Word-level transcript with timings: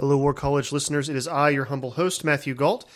Hello, 0.00 0.16
War 0.16 0.32
College 0.32 0.72
listeners. 0.72 1.10
It 1.10 1.16
is 1.16 1.28
I, 1.28 1.50
your 1.50 1.66
humble 1.66 1.90
host, 1.90 2.24
Matthew 2.24 2.54
Gault. 2.54 2.88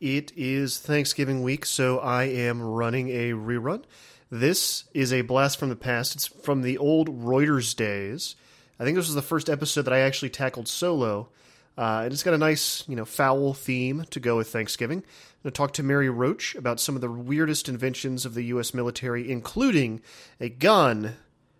It 0.00 0.32
is 0.34 0.78
Thanksgiving 0.78 1.42
week, 1.42 1.66
so 1.66 1.98
I 1.98 2.22
am 2.22 2.62
running 2.62 3.10
a 3.10 3.32
rerun. 3.32 3.84
This 4.30 4.84
is 4.94 5.12
a 5.12 5.20
blast 5.20 5.58
from 5.58 5.68
the 5.68 5.76
past. 5.76 6.14
It's 6.14 6.26
from 6.26 6.62
the 6.62 6.78
old 6.78 7.08
Reuters 7.08 7.76
days. 7.76 8.36
I 8.78 8.84
think 8.84 8.96
this 8.96 9.06
was 9.06 9.14
the 9.14 9.20
first 9.20 9.50
episode 9.50 9.82
that 9.82 9.92
I 9.92 9.98
actually 9.98 10.30
tackled 10.30 10.66
solo. 10.66 11.28
Uh, 11.76 12.04
and 12.04 12.12
it's 12.14 12.22
got 12.22 12.32
a 12.32 12.38
nice, 12.38 12.84
you 12.88 12.96
know, 12.96 13.04
fowl 13.04 13.52
theme 13.52 14.06
to 14.08 14.18
go 14.18 14.38
with 14.38 14.48
Thanksgiving. 14.48 15.00
I'm 15.00 15.42
going 15.42 15.52
to 15.52 15.58
talk 15.58 15.74
to 15.74 15.82
Mary 15.82 16.08
Roach 16.08 16.54
about 16.54 16.80
some 16.80 16.94
of 16.94 17.02
the 17.02 17.10
weirdest 17.10 17.68
inventions 17.68 18.24
of 18.24 18.32
the 18.32 18.44
U.S. 18.44 18.72
military, 18.72 19.30
including 19.30 20.00
a 20.40 20.48
gun 20.48 21.16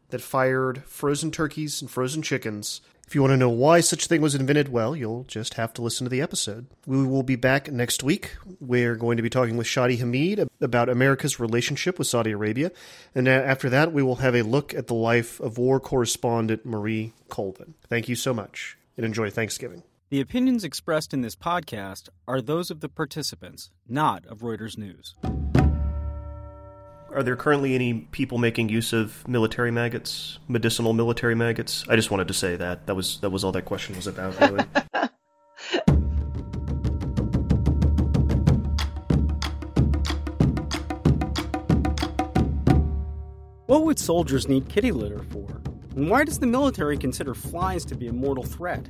that 0.08 0.22
fired 0.22 0.84
frozen 0.84 1.30
turkeys 1.30 1.82
and 1.82 1.90
frozen 1.90 2.22
chickens 2.22 2.80
if 3.10 3.16
you 3.16 3.22
want 3.22 3.32
to 3.32 3.36
know 3.36 3.50
why 3.50 3.80
such 3.80 4.04
a 4.04 4.08
thing 4.08 4.20
was 4.20 4.36
invented, 4.36 4.68
well, 4.68 4.94
you'll 4.94 5.24
just 5.24 5.54
have 5.54 5.72
to 5.72 5.82
listen 5.82 6.04
to 6.04 6.08
the 6.08 6.20
episode. 6.20 6.68
We 6.86 7.04
will 7.04 7.24
be 7.24 7.34
back 7.34 7.68
next 7.68 8.04
week. 8.04 8.36
We're 8.60 8.94
going 8.94 9.16
to 9.16 9.22
be 9.24 9.28
talking 9.28 9.56
with 9.56 9.66
Shadi 9.66 9.98
Hamid 9.98 10.48
about 10.60 10.88
America's 10.88 11.40
relationship 11.40 11.98
with 11.98 12.06
Saudi 12.06 12.30
Arabia. 12.30 12.70
And 13.12 13.26
after 13.26 13.68
that, 13.68 13.92
we 13.92 14.04
will 14.04 14.14
have 14.16 14.36
a 14.36 14.42
look 14.42 14.74
at 14.74 14.86
the 14.86 14.94
life 14.94 15.40
of 15.40 15.58
war 15.58 15.80
correspondent 15.80 16.64
Marie 16.64 17.12
Colvin. 17.28 17.74
Thank 17.88 18.08
you 18.08 18.14
so 18.14 18.32
much 18.32 18.78
and 18.96 19.04
enjoy 19.04 19.28
Thanksgiving. 19.28 19.82
The 20.10 20.20
opinions 20.20 20.62
expressed 20.62 21.12
in 21.12 21.22
this 21.22 21.34
podcast 21.34 22.10
are 22.28 22.40
those 22.40 22.70
of 22.70 22.78
the 22.78 22.88
participants, 22.88 23.72
not 23.88 24.24
of 24.26 24.38
Reuters 24.38 24.78
News. 24.78 25.16
Are 27.12 27.24
there 27.24 27.34
currently 27.34 27.74
any 27.74 27.94
people 28.12 28.38
making 28.38 28.68
use 28.68 28.92
of 28.92 29.26
military 29.26 29.72
maggots, 29.72 30.38
medicinal 30.46 30.92
military 30.92 31.34
maggots? 31.34 31.84
I 31.88 31.96
just 31.96 32.08
wanted 32.12 32.28
to 32.28 32.34
say 32.34 32.54
that. 32.54 32.86
That 32.86 32.94
was 32.94 33.18
that 33.20 33.30
was 33.30 33.42
all 33.42 33.50
that 33.52 33.64
question 33.64 33.96
was 33.96 34.06
about, 34.06 34.38
really. 34.38 34.64
what 43.66 43.84
would 43.84 43.98
soldiers 43.98 44.46
need 44.46 44.68
kitty 44.68 44.92
litter 44.92 45.24
for? 45.30 45.48
And 45.96 46.08
why 46.08 46.22
does 46.22 46.38
the 46.38 46.46
military 46.46 46.96
consider 46.96 47.34
flies 47.34 47.84
to 47.86 47.96
be 47.96 48.06
a 48.06 48.12
mortal 48.12 48.44
threat? 48.44 48.88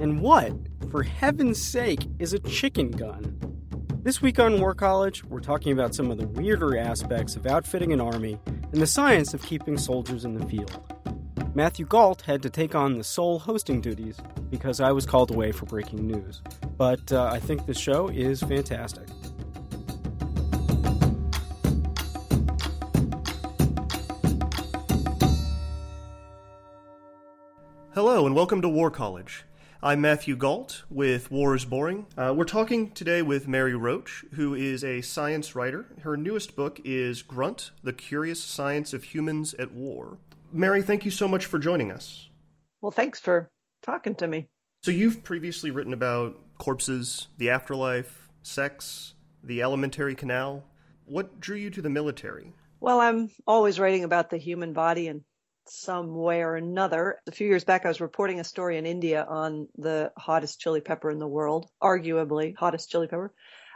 And 0.00 0.20
what, 0.20 0.52
for 0.90 1.04
heaven's 1.04 1.62
sake, 1.62 2.00
is 2.18 2.32
a 2.32 2.40
chicken 2.40 2.90
gun? 2.90 3.33
This 4.04 4.20
week 4.20 4.38
on 4.38 4.60
War 4.60 4.74
College, 4.74 5.24
we're 5.24 5.40
talking 5.40 5.72
about 5.72 5.94
some 5.94 6.10
of 6.10 6.18
the 6.18 6.26
weirder 6.26 6.76
aspects 6.76 7.36
of 7.36 7.46
outfitting 7.46 7.90
an 7.90 8.02
army 8.02 8.38
and 8.44 8.74
the 8.74 8.86
science 8.86 9.32
of 9.32 9.40
keeping 9.40 9.78
soldiers 9.78 10.26
in 10.26 10.34
the 10.34 10.44
field. 10.44 10.78
Matthew 11.54 11.86
Gault 11.86 12.20
had 12.20 12.42
to 12.42 12.50
take 12.50 12.74
on 12.74 12.98
the 12.98 13.02
sole 13.02 13.38
hosting 13.38 13.80
duties 13.80 14.18
because 14.50 14.78
I 14.78 14.92
was 14.92 15.06
called 15.06 15.30
away 15.30 15.52
for 15.52 15.64
breaking 15.64 16.06
news. 16.06 16.42
But 16.76 17.10
uh, 17.12 17.30
I 17.32 17.40
think 17.40 17.64
the 17.64 17.72
show 17.72 18.08
is 18.08 18.42
fantastic. 18.42 19.08
Hello, 27.94 28.26
and 28.26 28.34
welcome 28.34 28.60
to 28.60 28.68
War 28.68 28.90
College. 28.90 29.46
I'm 29.84 30.00
Matthew 30.00 30.34
Gault 30.34 30.84
with 30.88 31.30
War 31.30 31.54
is 31.54 31.66
Boring. 31.66 32.06
Uh, 32.16 32.32
we're 32.34 32.44
talking 32.44 32.92
today 32.92 33.20
with 33.20 33.46
Mary 33.46 33.74
Roach, 33.74 34.24
who 34.32 34.54
is 34.54 34.82
a 34.82 35.02
science 35.02 35.54
writer. 35.54 35.84
Her 36.00 36.16
newest 36.16 36.56
book 36.56 36.80
is 36.86 37.20
Grunt 37.20 37.70
The 37.82 37.92
Curious 37.92 38.42
Science 38.42 38.94
of 38.94 39.04
Humans 39.04 39.52
at 39.58 39.72
War. 39.72 40.16
Mary, 40.50 40.80
thank 40.80 41.04
you 41.04 41.10
so 41.10 41.28
much 41.28 41.44
for 41.44 41.58
joining 41.58 41.92
us. 41.92 42.30
Well, 42.80 42.92
thanks 42.92 43.20
for 43.20 43.50
talking 43.82 44.14
to 44.14 44.26
me. 44.26 44.48
So, 44.84 44.90
you've 44.90 45.22
previously 45.22 45.70
written 45.70 45.92
about 45.92 46.40
corpses, 46.56 47.28
the 47.36 47.50
afterlife, 47.50 48.30
sex, 48.42 49.12
the 49.42 49.60
alimentary 49.60 50.14
canal. 50.14 50.64
What 51.04 51.40
drew 51.40 51.58
you 51.58 51.68
to 51.68 51.82
the 51.82 51.90
military? 51.90 52.54
Well, 52.80 53.00
I'm 53.00 53.28
always 53.46 53.78
writing 53.78 54.04
about 54.04 54.30
the 54.30 54.38
human 54.38 54.72
body 54.72 55.08
and 55.08 55.24
some 55.66 56.14
way 56.14 56.42
or 56.42 56.56
another. 56.56 57.18
A 57.26 57.32
few 57.32 57.46
years 57.46 57.64
back, 57.64 57.84
I 57.84 57.88
was 57.88 58.00
reporting 58.00 58.40
a 58.40 58.44
story 58.44 58.78
in 58.78 58.86
India 58.86 59.24
on 59.28 59.68
the 59.76 60.12
hottest 60.16 60.60
chili 60.60 60.80
pepper 60.80 61.10
in 61.10 61.18
the 61.18 61.26
world, 61.28 61.68
arguably 61.82 62.54
hottest 62.56 62.90
chili 62.90 63.06
pepper. 63.06 63.32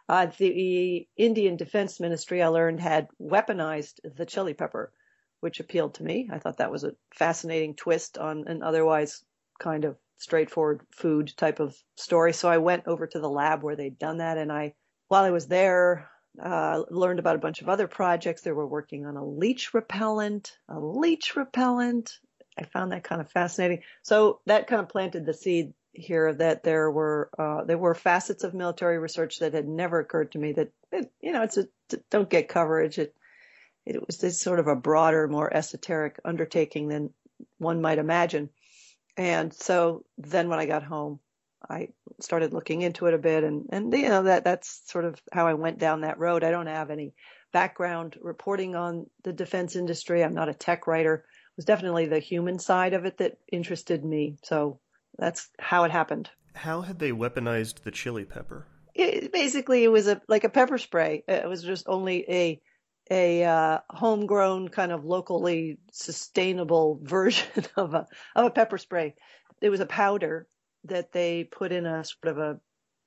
Uh, 0.08 0.26
the 0.38 1.06
Indian 1.16 1.56
Defense 1.56 2.00
Ministry, 2.00 2.42
I 2.42 2.48
learned, 2.48 2.80
had 2.80 3.08
weaponized 3.20 4.00
the 4.16 4.24
chili 4.24 4.54
pepper, 4.54 4.92
which 5.40 5.60
appealed 5.60 5.94
to 5.94 6.02
me. 6.02 6.28
I 6.32 6.38
thought 6.38 6.58
that 6.58 6.72
was 6.72 6.84
a 6.84 6.94
fascinating 7.14 7.74
twist 7.74 8.16
on 8.16 8.48
an 8.48 8.62
otherwise 8.62 9.22
kind 9.60 9.84
of 9.84 9.96
straightforward 10.16 10.80
food 10.92 11.32
type 11.36 11.60
of 11.60 11.76
story. 11.96 12.32
So 12.32 12.48
I 12.48 12.58
went 12.58 12.86
over 12.86 13.06
to 13.06 13.20
the 13.20 13.28
lab 13.28 13.62
where 13.62 13.76
they'd 13.76 13.98
done 13.98 14.18
that, 14.18 14.38
and 14.38 14.50
I, 14.50 14.74
while 15.08 15.24
I 15.24 15.30
was 15.30 15.46
there, 15.46 16.10
uh, 16.42 16.82
learned 16.90 17.18
about 17.18 17.36
a 17.36 17.40
bunch 17.40 17.62
of 17.62 17.68
other 17.68 17.88
projects. 17.88 18.42
They 18.42 18.52
were 18.52 18.66
working 18.66 19.06
on 19.06 19.16
a 19.16 19.24
leech 19.24 19.74
repellent, 19.74 20.58
a 20.68 20.78
leech 20.78 21.36
repellent. 21.36 22.18
I 22.58 22.64
found 22.64 22.92
that 22.92 23.04
kind 23.04 23.20
of 23.20 23.30
fascinating. 23.30 23.82
So 24.02 24.40
that 24.46 24.66
kind 24.66 24.82
of 24.82 24.88
planted 24.88 25.26
the 25.26 25.34
seed 25.34 25.74
here 25.92 26.32
that 26.32 26.62
there 26.62 26.90
were 26.90 27.30
uh, 27.38 27.64
there 27.64 27.78
were 27.78 27.94
facets 27.94 28.44
of 28.44 28.54
military 28.54 28.98
research 28.98 29.38
that 29.40 29.54
had 29.54 29.68
never 29.68 30.00
occurred 30.00 30.32
to 30.32 30.38
me. 30.38 30.52
That 30.52 30.70
it, 30.92 31.10
you 31.20 31.32
know, 31.32 31.42
it's 31.42 31.56
a 31.56 31.66
don't 32.10 32.30
get 32.30 32.48
coverage. 32.48 32.98
It 32.98 33.14
it 33.86 34.06
was 34.06 34.18
this 34.18 34.40
sort 34.40 34.60
of 34.60 34.66
a 34.66 34.76
broader, 34.76 35.28
more 35.28 35.52
esoteric 35.52 36.20
undertaking 36.24 36.88
than 36.88 37.10
one 37.58 37.80
might 37.80 37.98
imagine. 37.98 38.50
And 39.16 39.52
so 39.52 40.04
then 40.18 40.48
when 40.48 40.58
I 40.58 40.66
got 40.66 40.82
home, 40.82 41.20
I 41.70 41.88
started 42.20 42.52
looking 42.52 42.82
into 42.82 43.06
it 43.06 43.14
a 43.14 43.18
bit 43.18 43.44
and, 43.44 43.66
and 43.70 43.92
you 43.92 44.08
know 44.08 44.22
that 44.22 44.44
that's 44.44 44.82
sort 44.86 45.04
of 45.04 45.20
how 45.32 45.46
I 45.46 45.54
went 45.54 45.78
down 45.78 46.00
that 46.00 46.18
road. 46.18 46.44
I 46.44 46.50
don't 46.50 46.66
have 46.66 46.90
any 46.90 47.12
background 47.52 48.16
reporting 48.20 48.74
on 48.74 49.06
the 49.22 49.32
defense 49.32 49.76
industry. 49.76 50.22
I'm 50.22 50.34
not 50.34 50.48
a 50.48 50.54
tech 50.54 50.86
writer. 50.86 51.14
It 51.14 51.56
was 51.56 51.64
definitely 51.64 52.06
the 52.06 52.18
human 52.18 52.58
side 52.58 52.94
of 52.94 53.04
it 53.04 53.18
that 53.18 53.38
interested 53.52 54.04
me. 54.04 54.36
So 54.42 54.80
that's 55.18 55.48
how 55.58 55.84
it 55.84 55.90
happened. 55.90 56.30
How 56.54 56.80
had 56.80 56.98
they 56.98 57.12
weaponized 57.12 57.82
the 57.82 57.90
chili 57.90 58.24
pepper? 58.24 58.66
It, 58.94 59.32
basically, 59.32 59.84
it 59.84 59.88
was 59.88 60.08
a 60.08 60.20
like 60.28 60.44
a 60.44 60.48
pepper 60.48 60.78
spray. 60.78 61.22
It 61.28 61.48
was 61.48 61.62
just 61.62 61.86
only 61.88 62.24
a 62.28 62.60
a 63.10 63.44
uh, 63.44 63.78
homegrown 63.90 64.68
kind 64.68 64.92
of 64.92 65.04
locally 65.04 65.78
sustainable 65.92 66.98
version 67.02 67.64
of 67.76 67.94
a 67.94 68.06
of 68.34 68.46
a 68.46 68.50
pepper 68.50 68.78
spray. 68.78 69.14
It 69.60 69.70
was 69.70 69.80
a 69.80 69.86
powder 69.86 70.48
that 70.84 71.12
they 71.12 71.44
put 71.44 71.72
in 71.72 71.86
a 71.86 72.04
sort 72.04 72.36
of 72.36 72.38
a 72.38 72.60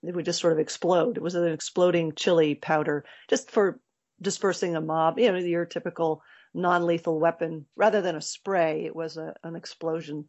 it 0.03 0.15
would 0.15 0.25
just 0.25 0.39
sort 0.39 0.53
of 0.53 0.59
explode. 0.59 1.17
It 1.17 1.23
was 1.23 1.35
an 1.35 1.47
exploding 1.47 2.13
chili 2.15 2.55
powder 2.55 3.05
just 3.29 3.51
for 3.51 3.79
dispersing 4.21 4.75
a 4.75 4.81
mob. 4.81 5.19
You 5.19 5.31
know, 5.31 5.37
your 5.37 5.65
typical 5.65 6.23
non-lethal 6.53 7.19
weapon. 7.19 7.65
Rather 7.75 8.01
than 8.01 8.15
a 8.15 8.21
spray, 8.21 8.85
it 8.85 8.95
was 8.95 9.17
a, 9.17 9.35
an 9.43 9.55
explosion. 9.55 10.25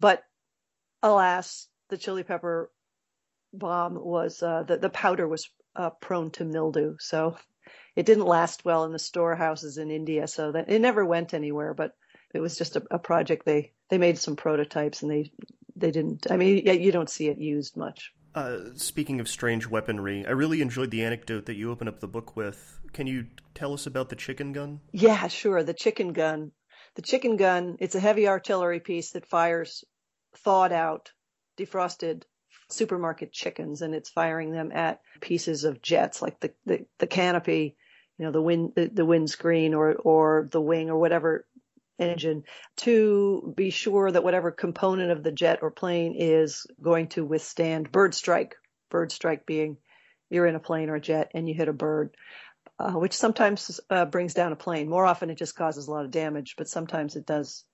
But 0.00 0.22
alas, 1.02 1.68
the 1.90 1.98
chili 1.98 2.22
pepper 2.22 2.70
bomb 3.52 3.94
was 3.94 4.42
uh, 4.42 4.64
the 4.66 4.78
the 4.78 4.90
powder 4.90 5.28
was 5.28 5.50
uh, 5.76 5.90
prone 5.90 6.30
to 6.32 6.44
mildew, 6.44 6.96
so 6.98 7.36
it 7.94 8.06
didn't 8.06 8.24
last 8.24 8.64
well 8.64 8.84
in 8.84 8.92
the 8.92 8.98
storehouses 8.98 9.78
in 9.78 9.90
India. 9.90 10.26
So 10.26 10.52
that 10.52 10.70
it 10.70 10.80
never 10.80 11.04
went 11.04 11.34
anywhere. 11.34 11.74
But 11.74 11.92
it 12.34 12.40
was 12.40 12.56
just 12.56 12.76
a, 12.76 12.82
a 12.90 12.98
project. 12.98 13.44
They 13.44 13.72
they 13.90 13.98
made 13.98 14.18
some 14.18 14.36
prototypes 14.36 15.02
and 15.02 15.10
they 15.10 15.32
they 15.76 15.90
didn't. 15.90 16.26
I 16.30 16.36
mean, 16.36 16.66
you 16.66 16.92
don't 16.92 17.10
see 17.10 17.28
it 17.28 17.38
used 17.38 17.76
much. 17.76 18.12
Uh, 18.34 18.58
speaking 18.74 19.20
of 19.20 19.28
strange 19.28 19.66
weaponry, 19.66 20.26
I 20.26 20.30
really 20.30 20.62
enjoyed 20.62 20.90
the 20.90 21.04
anecdote 21.04 21.46
that 21.46 21.56
you 21.56 21.70
open 21.70 21.88
up 21.88 22.00
the 22.00 22.08
book 22.08 22.34
with. 22.34 22.80
Can 22.92 23.06
you 23.06 23.26
tell 23.54 23.74
us 23.74 23.86
about 23.86 24.08
the 24.08 24.16
chicken 24.16 24.52
gun? 24.52 24.80
Yeah, 24.92 25.28
sure. 25.28 25.62
The 25.62 25.74
chicken 25.74 26.12
gun. 26.12 26.52
The 26.94 27.02
chicken 27.02 27.36
gun, 27.36 27.76
it's 27.80 27.94
a 27.94 28.00
heavy 28.00 28.28
artillery 28.28 28.80
piece 28.80 29.12
that 29.12 29.26
fires 29.26 29.84
thawed 30.36 30.72
out, 30.72 31.12
defrosted 31.58 32.24
supermarket 32.68 33.32
chickens, 33.32 33.82
and 33.82 33.94
it's 33.94 34.10
firing 34.10 34.50
them 34.50 34.72
at 34.72 35.00
pieces 35.20 35.64
of 35.64 35.82
jets 35.82 36.22
like 36.22 36.40
the, 36.40 36.52
the, 36.66 36.86
the 36.98 37.06
canopy, 37.06 37.76
you 38.18 38.24
know, 38.24 38.32
the 38.32 38.42
wind, 38.42 38.72
the, 38.76 38.88
the 38.88 39.04
windscreen 39.04 39.74
or, 39.74 39.94
or 39.94 40.48
the 40.50 40.60
wing 40.60 40.90
or 40.90 40.98
whatever 40.98 41.46
engine 41.98 42.44
to 42.78 43.52
be 43.56 43.70
sure 43.70 44.10
that 44.10 44.24
whatever 44.24 44.50
component 44.50 45.10
of 45.10 45.22
the 45.22 45.32
jet 45.32 45.60
or 45.62 45.70
plane 45.70 46.14
is 46.16 46.66
going 46.80 47.08
to 47.08 47.24
withstand 47.24 47.92
bird 47.92 48.14
strike. 48.14 48.56
Bird 48.90 49.12
strike 49.12 49.46
being 49.46 49.78
you're 50.30 50.46
in 50.46 50.54
a 50.54 50.60
plane 50.60 50.88
or 50.88 50.96
a 50.96 51.00
jet 51.00 51.30
and 51.34 51.48
you 51.48 51.54
hit 51.54 51.68
a 51.68 51.72
bird, 51.72 52.14
uh, 52.78 52.92
which 52.92 53.12
sometimes 53.12 53.80
uh, 53.90 54.06
brings 54.06 54.34
down 54.34 54.52
a 54.52 54.56
plane. 54.56 54.88
More 54.88 55.04
often 55.04 55.30
it 55.30 55.38
just 55.38 55.54
causes 55.54 55.86
a 55.88 55.90
lot 55.90 56.04
of 56.04 56.10
damage, 56.10 56.54
but 56.56 56.68
sometimes 56.68 57.16
it 57.16 57.26
does 57.26 57.64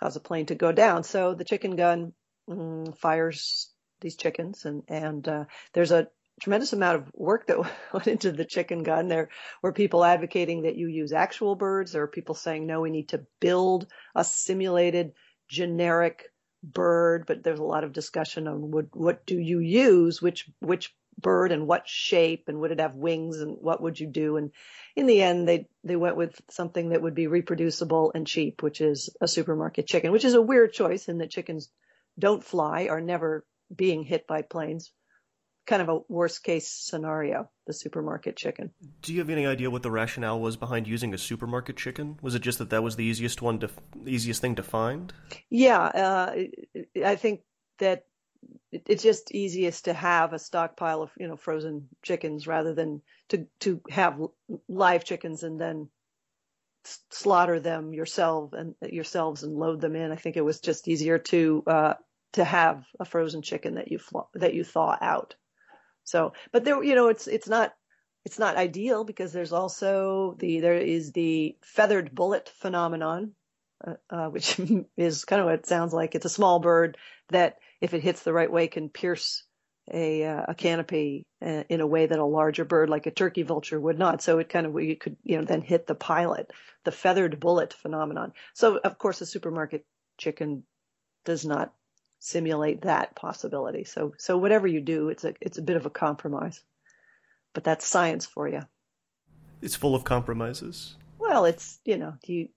cause 0.00 0.16
a 0.16 0.20
plane 0.20 0.46
to 0.46 0.54
go 0.54 0.72
down. 0.72 1.02
So 1.02 1.34
the 1.34 1.44
chicken 1.44 1.74
gun 1.76 2.12
mm, 2.48 2.96
fires 2.98 3.70
these 4.00 4.16
chickens 4.16 4.64
and, 4.64 4.82
and 4.88 5.26
uh, 5.26 5.44
there's 5.72 5.90
a 5.90 6.08
tremendous 6.40 6.72
amount 6.72 6.96
of 6.96 7.10
work 7.14 7.46
that 7.46 7.58
went 7.92 8.06
into 8.06 8.32
the 8.32 8.44
chicken 8.44 8.82
gun. 8.82 9.08
There 9.08 9.30
were 9.62 9.72
people 9.72 10.04
advocating 10.04 10.62
that 10.62 10.76
you 10.76 10.88
use 10.88 11.12
actual 11.12 11.54
birds. 11.54 11.92
There 11.92 12.06
people 12.06 12.34
saying, 12.34 12.66
no, 12.66 12.80
we 12.80 12.90
need 12.90 13.10
to 13.10 13.26
build 13.40 13.86
a 14.14 14.24
simulated 14.24 15.12
generic 15.48 16.24
bird, 16.62 17.24
but 17.26 17.42
there's 17.42 17.58
a 17.58 17.64
lot 17.64 17.84
of 17.84 17.92
discussion 17.92 18.48
on 18.48 18.70
what, 18.70 18.86
what 18.92 19.26
do 19.26 19.38
you 19.38 19.60
use, 19.60 20.20
which, 20.20 20.48
which 20.60 20.94
bird 21.18 21.52
and 21.52 21.66
what 21.66 21.88
shape 21.88 22.44
and 22.48 22.60
would 22.60 22.72
it 22.72 22.80
have 22.80 22.94
wings 22.94 23.40
and 23.40 23.56
what 23.60 23.82
would 23.82 23.98
you 23.98 24.06
do? 24.06 24.36
And 24.36 24.50
in 24.94 25.06
the 25.06 25.22
end, 25.22 25.48
they, 25.48 25.68
they 25.84 25.96
went 25.96 26.16
with 26.16 26.38
something 26.50 26.90
that 26.90 27.02
would 27.02 27.14
be 27.14 27.26
reproducible 27.26 28.12
and 28.14 28.26
cheap, 28.26 28.62
which 28.62 28.80
is 28.80 29.08
a 29.20 29.28
supermarket 29.28 29.86
chicken, 29.86 30.12
which 30.12 30.24
is 30.24 30.34
a 30.34 30.42
weird 30.42 30.72
choice 30.72 31.08
in 31.08 31.18
that 31.18 31.30
chickens 31.30 31.70
don't 32.18 32.44
fly, 32.44 32.88
are 32.88 33.00
never 33.00 33.46
being 33.74 34.02
hit 34.02 34.26
by 34.26 34.42
planes. 34.42 34.92
Kind 35.66 35.82
of 35.82 35.88
a 35.88 36.00
worst 36.08 36.44
case 36.44 36.68
scenario, 36.68 37.50
the 37.66 37.72
supermarket 37.72 38.36
chicken. 38.36 38.70
Do 39.02 39.12
you 39.12 39.18
have 39.18 39.30
any 39.30 39.46
idea 39.46 39.70
what 39.70 39.82
the 39.82 39.90
rationale 39.90 40.38
was 40.38 40.56
behind 40.56 40.86
using 40.86 41.12
a 41.12 41.18
supermarket 41.18 41.76
chicken? 41.76 42.18
Was 42.22 42.34
it 42.34 42.42
just 42.42 42.58
that 42.58 42.70
that 42.70 42.82
was 42.82 42.96
the 42.96 43.04
easiest 43.04 43.42
one 43.42 43.58
to, 43.60 43.70
easiest 44.06 44.40
thing 44.40 44.54
to 44.56 44.62
find? 44.62 45.12
Yeah, 45.50 45.80
uh, 45.80 46.36
I 47.04 47.16
think 47.16 47.40
that 47.78 48.06
it's 48.70 49.02
just 49.02 49.32
easiest 49.32 49.86
to 49.86 49.92
have 49.92 50.32
a 50.32 50.38
stockpile 50.38 51.02
of 51.02 51.10
you 51.18 51.26
know 51.26 51.36
frozen 51.36 51.88
chickens 52.02 52.46
rather 52.46 52.74
than 52.74 53.02
to 53.28 53.46
to 53.60 53.80
have 53.90 54.20
live 54.68 55.04
chickens 55.04 55.42
and 55.42 55.60
then 55.60 55.88
slaughter 57.10 57.58
them 57.60 57.92
yourself 57.92 58.52
and 58.52 58.74
yourselves 58.82 59.42
and 59.42 59.56
load 59.56 59.80
them 59.80 59.96
in. 59.96 60.12
I 60.12 60.16
think 60.16 60.36
it 60.36 60.44
was 60.44 60.60
just 60.60 60.88
easier 60.88 61.18
to 61.18 61.62
uh, 61.66 61.94
to 62.32 62.44
have 62.44 62.84
a 63.00 63.04
frozen 63.04 63.42
chicken 63.42 63.74
that 63.74 63.90
you 63.90 63.98
that 64.34 64.54
you 64.54 64.64
thaw 64.64 64.96
out. 65.00 65.34
So, 66.06 66.32
but 66.52 66.64
there, 66.64 66.82
you 66.82 66.94
know, 66.94 67.08
it's 67.08 67.26
it's 67.26 67.48
not 67.48 67.74
it's 68.24 68.38
not 68.38 68.56
ideal 68.56 69.04
because 69.04 69.32
there's 69.32 69.52
also 69.52 70.36
the 70.38 70.60
there 70.60 70.78
is 70.78 71.12
the 71.12 71.56
feathered 71.62 72.14
bullet 72.14 72.50
phenomenon, 72.56 73.32
uh, 73.86 73.94
uh, 74.08 74.28
which 74.28 74.58
is 74.96 75.24
kind 75.24 75.40
of 75.40 75.46
what 75.46 75.56
it 75.56 75.66
sounds 75.66 75.92
like. 75.92 76.14
It's 76.14 76.24
a 76.24 76.30
small 76.30 76.60
bird 76.60 76.96
that, 77.30 77.58
if 77.80 77.92
it 77.92 78.02
hits 78.02 78.22
the 78.22 78.32
right 78.32 78.50
way, 78.50 78.68
can 78.68 78.88
pierce 78.88 79.44
a, 79.92 80.24
uh, 80.24 80.42
a 80.48 80.54
canopy 80.54 81.24
uh, 81.44 81.62
in 81.68 81.80
a 81.80 81.86
way 81.86 82.06
that 82.06 82.18
a 82.18 82.24
larger 82.24 82.64
bird 82.64 82.88
like 82.88 83.06
a 83.06 83.10
turkey 83.12 83.42
vulture 83.42 83.78
would 83.78 83.98
not. 83.98 84.22
So 84.22 84.38
it 84.38 84.48
kind 84.48 84.66
of 84.66 84.80
you 84.80 84.96
could 84.96 85.16
you 85.22 85.38
know 85.38 85.44
then 85.44 85.62
hit 85.62 85.86
the 85.86 85.94
pilot, 85.94 86.52
the 86.84 86.92
feathered 86.92 87.38
bullet 87.40 87.72
phenomenon. 87.72 88.32
So 88.54 88.78
of 88.78 88.98
course 88.98 89.20
a 89.20 89.26
supermarket 89.26 89.84
chicken 90.18 90.64
does 91.24 91.44
not 91.44 91.72
simulate 92.26 92.82
that 92.82 93.14
possibility. 93.14 93.84
So 93.84 94.14
so 94.18 94.36
whatever 94.36 94.66
you 94.66 94.80
do, 94.80 95.08
it's 95.08 95.24
a 95.24 95.34
it's 95.40 95.58
a 95.58 95.62
bit 95.62 95.76
of 95.76 95.86
a 95.86 95.90
compromise. 95.90 96.60
But 97.54 97.64
that's 97.64 97.86
science 97.86 98.26
for 98.26 98.48
you. 98.48 98.62
It's 99.62 99.76
full 99.76 99.94
of 99.94 100.04
compromises. 100.04 100.96
Well, 101.18 101.44
it's 101.44 101.78
you 101.84 101.96
know 101.96 102.14
you 102.26 102.48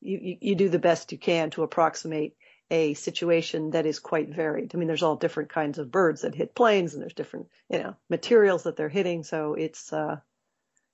you 0.00 0.36
you 0.40 0.54
do 0.54 0.68
the 0.68 0.78
best 0.78 1.12
you 1.12 1.18
can 1.18 1.50
to 1.50 1.64
approximate 1.64 2.36
a 2.70 2.94
situation 2.94 3.70
that 3.70 3.86
is 3.86 3.98
quite 3.98 4.28
varied. 4.28 4.74
I 4.74 4.78
mean, 4.78 4.88
there's 4.88 5.02
all 5.02 5.16
different 5.16 5.50
kinds 5.50 5.78
of 5.78 5.90
birds 5.90 6.22
that 6.22 6.34
hit 6.34 6.54
planes, 6.54 6.94
and 6.94 7.02
there's 7.02 7.14
different 7.14 7.48
you 7.68 7.78
know 7.78 7.96
materials 8.08 8.62
that 8.64 8.76
they're 8.76 8.88
hitting. 8.88 9.24
So 9.24 9.54
it's 9.54 9.92
uh, 9.92 10.20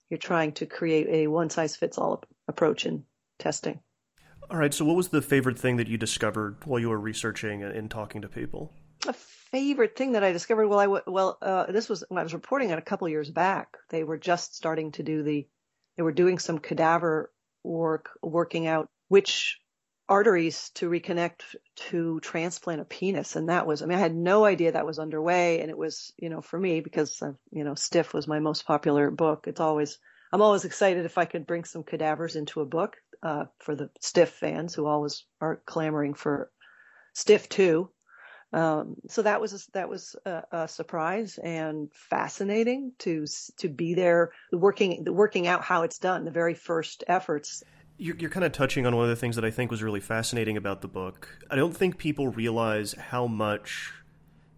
you're 0.08 0.18
trying 0.18 0.52
to 0.52 0.66
create 0.66 1.08
a 1.08 1.26
one 1.26 1.50
size 1.50 1.76
fits 1.76 1.98
all 1.98 2.24
approach 2.48 2.86
in 2.86 3.04
testing. 3.38 3.80
All 4.52 4.58
right. 4.58 4.74
So, 4.74 4.84
what 4.84 4.96
was 4.96 5.08
the 5.08 5.22
favorite 5.22 5.58
thing 5.58 5.78
that 5.78 5.88
you 5.88 5.96
discovered 5.96 6.58
while 6.66 6.78
you 6.78 6.90
were 6.90 7.00
researching 7.00 7.62
and 7.62 7.90
talking 7.90 8.20
to 8.20 8.28
people? 8.28 8.70
A 9.08 9.14
favorite 9.14 9.96
thing 9.96 10.12
that 10.12 10.22
I 10.22 10.32
discovered. 10.32 10.68
Well, 10.68 10.78
I 10.78 11.00
well, 11.10 11.38
uh, 11.40 11.72
this 11.72 11.88
was 11.88 12.04
when 12.10 12.18
I 12.18 12.22
was 12.22 12.34
reporting 12.34 12.68
it 12.68 12.78
a 12.78 12.82
couple 12.82 13.08
years 13.08 13.30
back. 13.30 13.78
They 13.88 14.04
were 14.04 14.18
just 14.18 14.54
starting 14.54 14.92
to 14.92 15.02
do 15.02 15.22
the. 15.22 15.48
They 15.96 16.02
were 16.02 16.12
doing 16.12 16.38
some 16.38 16.58
cadaver 16.58 17.32
work, 17.64 18.10
working 18.22 18.66
out 18.66 18.90
which 19.08 19.58
arteries 20.06 20.70
to 20.74 20.90
reconnect 20.90 21.54
to 21.76 22.20
transplant 22.20 22.80
a 22.82 22.84
penis 22.84 23.36
and 23.36 23.48
that 23.48 23.66
was 23.66 23.80
i 23.80 23.86
mean 23.86 23.96
i 23.96 24.00
had 24.00 24.14
no 24.14 24.44
idea 24.44 24.72
that 24.72 24.84
was 24.84 24.98
underway 24.98 25.60
and 25.60 25.70
it 25.70 25.78
was 25.78 26.12
you 26.18 26.28
know 26.28 26.42
for 26.42 26.58
me 26.58 26.80
because 26.80 27.22
you 27.52 27.62
know 27.62 27.74
stiff 27.74 28.12
was 28.12 28.26
my 28.26 28.40
most 28.40 28.66
popular 28.66 29.10
book 29.12 29.44
it's 29.46 29.60
always 29.60 29.98
i'm 30.32 30.42
always 30.42 30.64
excited 30.64 31.06
if 31.06 31.18
i 31.18 31.24
could 31.24 31.46
bring 31.46 31.64
some 31.64 31.84
cadavers 31.84 32.34
into 32.34 32.60
a 32.60 32.66
book 32.66 32.96
uh, 33.22 33.44
for 33.58 33.74
the 33.74 33.90
Stiff 34.00 34.30
fans 34.30 34.74
who 34.74 34.86
always 34.86 35.24
are 35.40 35.62
clamoring 35.66 36.14
for 36.14 36.50
Stiff 37.14 37.48
too. 37.48 37.90
Um, 38.52 38.96
so 39.08 39.22
that 39.22 39.40
was 39.40 39.52
a, 39.54 39.70
that 39.72 39.88
was 39.88 40.14
a, 40.26 40.42
a, 40.52 40.68
surprise 40.68 41.38
and 41.38 41.90
fascinating 41.94 42.92
to 42.98 43.24
to 43.58 43.68
be 43.68 43.94
there, 43.94 44.32
working 44.52 45.06
working 45.06 45.46
out 45.46 45.62
how 45.62 45.84
it's 45.84 45.98
done, 45.98 46.24
the 46.24 46.30
very 46.30 46.54
first 46.54 47.02
efforts. 47.06 47.62
You're, 47.96 48.16
you're 48.16 48.30
kind 48.30 48.44
of 48.44 48.52
touching 48.52 48.86
on 48.86 48.94
one 48.94 49.04
of 49.04 49.10
the 49.10 49.16
things 49.16 49.36
that 49.36 49.44
I 49.44 49.50
think 49.50 49.70
was 49.70 49.82
really 49.82 50.00
fascinating 50.00 50.58
about 50.58 50.82
the 50.82 50.88
book. 50.88 51.28
I 51.50 51.56
don't 51.56 51.74
think 51.74 51.96
people 51.96 52.28
realize 52.28 52.92
how 52.92 53.26
much 53.26 53.92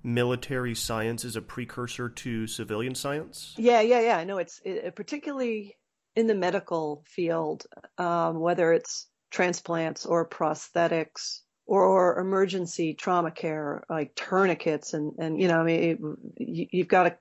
military 0.03 0.75
science 0.75 1.25
is 1.25 1.37
a 1.37 1.43
precursor 1.43 2.09
to 2.09 2.47
civilian 2.47 2.95
science. 2.95 3.55
Yeah, 3.57 3.81
yeah, 3.81 4.01
yeah. 4.01 4.19
I 4.19 4.25
know 4.25 4.39
it's 4.39 4.61
it, 4.65 4.97
particularly 4.97 5.77
in 6.17 6.27
the 6.27 6.35
medical 6.35 7.05
field, 7.07 7.67
um, 7.99 8.41
whether 8.41 8.73
it's 8.73 9.09
transplants 9.31 10.07
or 10.07 10.29
prosthetics 10.29 11.41
or, 11.67 12.19
emergency 12.19 12.95
trauma 12.95 13.31
care, 13.31 13.85
like 13.89 14.15
tourniquets, 14.15 14.93
and 14.93 15.15
and 15.19 15.41
you 15.41 15.49
know, 15.49 15.61
I 15.61 15.65
mean, 15.65 15.83
it, 15.83 16.69
you, 16.73 16.83
have 16.83 16.89
got 16.89 17.07
a 17.07 17.19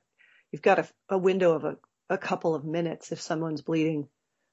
you've 0.51 0.61
got 0.61 0.79
a, 0.79 0.87
a 1.09 1.17
window 1.17 1.53
of 1.53 1.63
a, 1.63 1.77
a, 2.09 2.17
couple 2.17 2.53
of 2.53 2.65
minutes 2.65 3.11
if 3.11 3.21
someone's 3.21 3.61
bleeding 3.61 4.07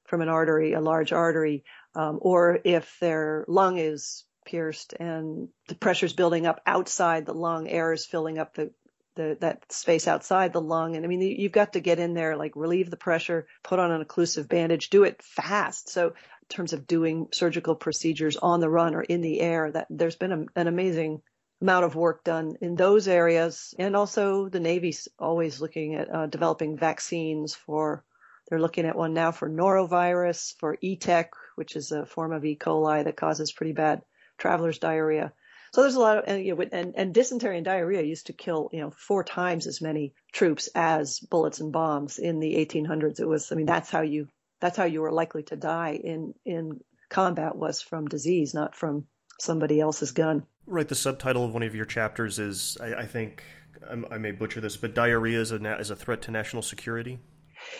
from 0.05 0.21
an 0.21 0.29
artery, 0.29 0.73
a 0.73 0.81
large 0.81 1.11
artery, 1.11 1.63
um, 1.93 2.19
or 2.21 2.59
if 2.63 2.97
their 3.01 3.45
lung 3.47 3.77
is 3.77 4.25
pierced 4.45 4.93
and 4.93 5.49
the 5.67 5.75
pressure's 5.75 6.13
building 6.13 6.47
up 6.47 6.61
outside 6.65 7.25
the 7.25 7.33
lung, 7.33 7.67
air 7.67 7.93
is 7.93 8.05
filling 8.05 8.39
up 8.39 8.55
the 8.55 8.71
the, 9.15 9.37
that 9.41 9.71
space 9.71 10.07
outside 10.07 10.53
the 10.53 10.61
lung. 10.61 10.95
And 10.95 11.05
I 11.05 11.07
mean, 11.07 11.21
you've 11.21 11.51
got 11.51 11.73
to 11.73 11.79
get 11.79 11.99
in 11.99 12.13
there, 12.13 12.35
like 12.35 12.55
relieve 12.55 12.89
the 12.89 12.97
pressure, 12.97 13.47
put 13.63 13.79
on 13.79 13.91
an 13.91 14.03
occlusive 14.03 14.47
bandage, 14.47 14.89
do 14.89 15.03
it 15.03 15.21
fast. 15.21 15.89
So 15.89 16.07
in 16.07 16.47
terms 16.49 16.73
of 16.73 16.87
doing 16.87 17.27
surgical 17.31 17.75
procedures 17.75 18.37
on 18.37 18.59
the 18.59 18.69
run 18.69 18.95
or 18.95 19.01
in 19.01 19.21
the 19.21 19.39
air, 19.39 19.71
that 19.71 19.87
there's 19.89 20.15
been 20.15 20.31
a, 20.31 20.45
an 20.59 20.67
amazing 20.67 21.21
amount 21.61 21.85
of 21.85 21.95
work 21.95 22.23
done 22.23 22.55
in 22.61 22.75
those 22.75 23.07
areas. 23.07 23.73
And 23.77 23.95
also 23.95 24.49
the 24.49 24.59
Navy's 24.59 25.07
always 25.19 25.61
looking 25.61 25.95
at 25.95 26.13
uh, 26.13 26.25
developing 26.27 26.77
vaccines 26.77 27.53
for, 27.53 28.03
they're 28.49 28.59
looking 28.59 28.85
at 28.85 28.97
one 28.97 29.13
now 29.13 29.31
for 29.31 29.49
norovirus, 29.49 30.55
for 30.57 30.77
ETEC, 30.77 31.25
which 31.55 31.75
is 31.75 31.91
a 31.91 32.05
form 32.05 32.33
of 32.33 32.43
E. 32.43 32.57
coli 32.57 33.03
that 33.03 33.15
causes 33.15 33.51
pretty 33.51 33.73
bad 33.73 34.01
traveler's 34.37 34.79
diarrhea. 34.79 35.33
So 35.71 35.81
there's 35.81 35.95
a 35.95 35.99
lot 35.99 36.17
of, 36.17 36.23
and, 36.27 36.45
you 36.45 36.53
know, 36.53 36.65
and, 36.71 36.93
and 36.97 37.13
dysentery 37.13 37.55
and 37.55 37.63
diarrhea 37.63 38.01
used 38.01 38.27
to 38.27 38.33
kill, 38.33 38.69
you 38.73 38.81
know, 38.81 38.91
four 38.91 39.23
times 39.23 39.67
as 39.67 39.81
many 39.81 40.13
troops 40.33 40.67
as 40.75 41.19
bullets 41.19 41.61
and 41.61 41.71
bombs 41.71 42.19
in 42.19 42.39
the 42.39 42.55
1800s. 42.55 43.21
It 43.21 43.27
was, 43.27 43.51
I 43.51 43.55
mean, 43.55 43.65
that's 43.65 43.89
how 43.89 44.01
you, 44.01 44.27
that's 44.59 44.75
how 44.75 44.83
you 44.83 45.01
were 45.01 45.13
likely 45.13 45.43
to 45.43 45.55
die 45.55 45.99
in, 46.03 46.33
in 46.45 46.81
combat 47.09 47.55
was 47.55 47.81
from 47.81 48.07
disease, 48.07 48.53
not 48.53 48.75
from 48.75 49.05
somebody 49.39 49.79
else's 49.79 50.11
gun. 50.11 50.45
Right. 50.67 50.87
The 50.87 50.95
subtitle 50.95 51.45
of 51.45 51.53
one 51.53 51.63
of 51.63 51.73
your 51.73 51.85
chapters 51.85 52.37
is, 52.37 52.77
I, 52.81 52.93
I 52.93 53.05
think, 53.05 53.43
um, 53.87 54.05
I, 54.11 54.17
may 54.17 54.31
butcher 54.31 54.59
this, 54.59 54.75
but 54.75 54.93
diarrhea 54.93 55.39
is 55.39 55.53
a, 55.53 55.79
is 55.79 55.89
a 55.89 55.95
threat 55.95 56.21
to 56.23 56.31
national 56.31 56.63
security. 56.63 57.19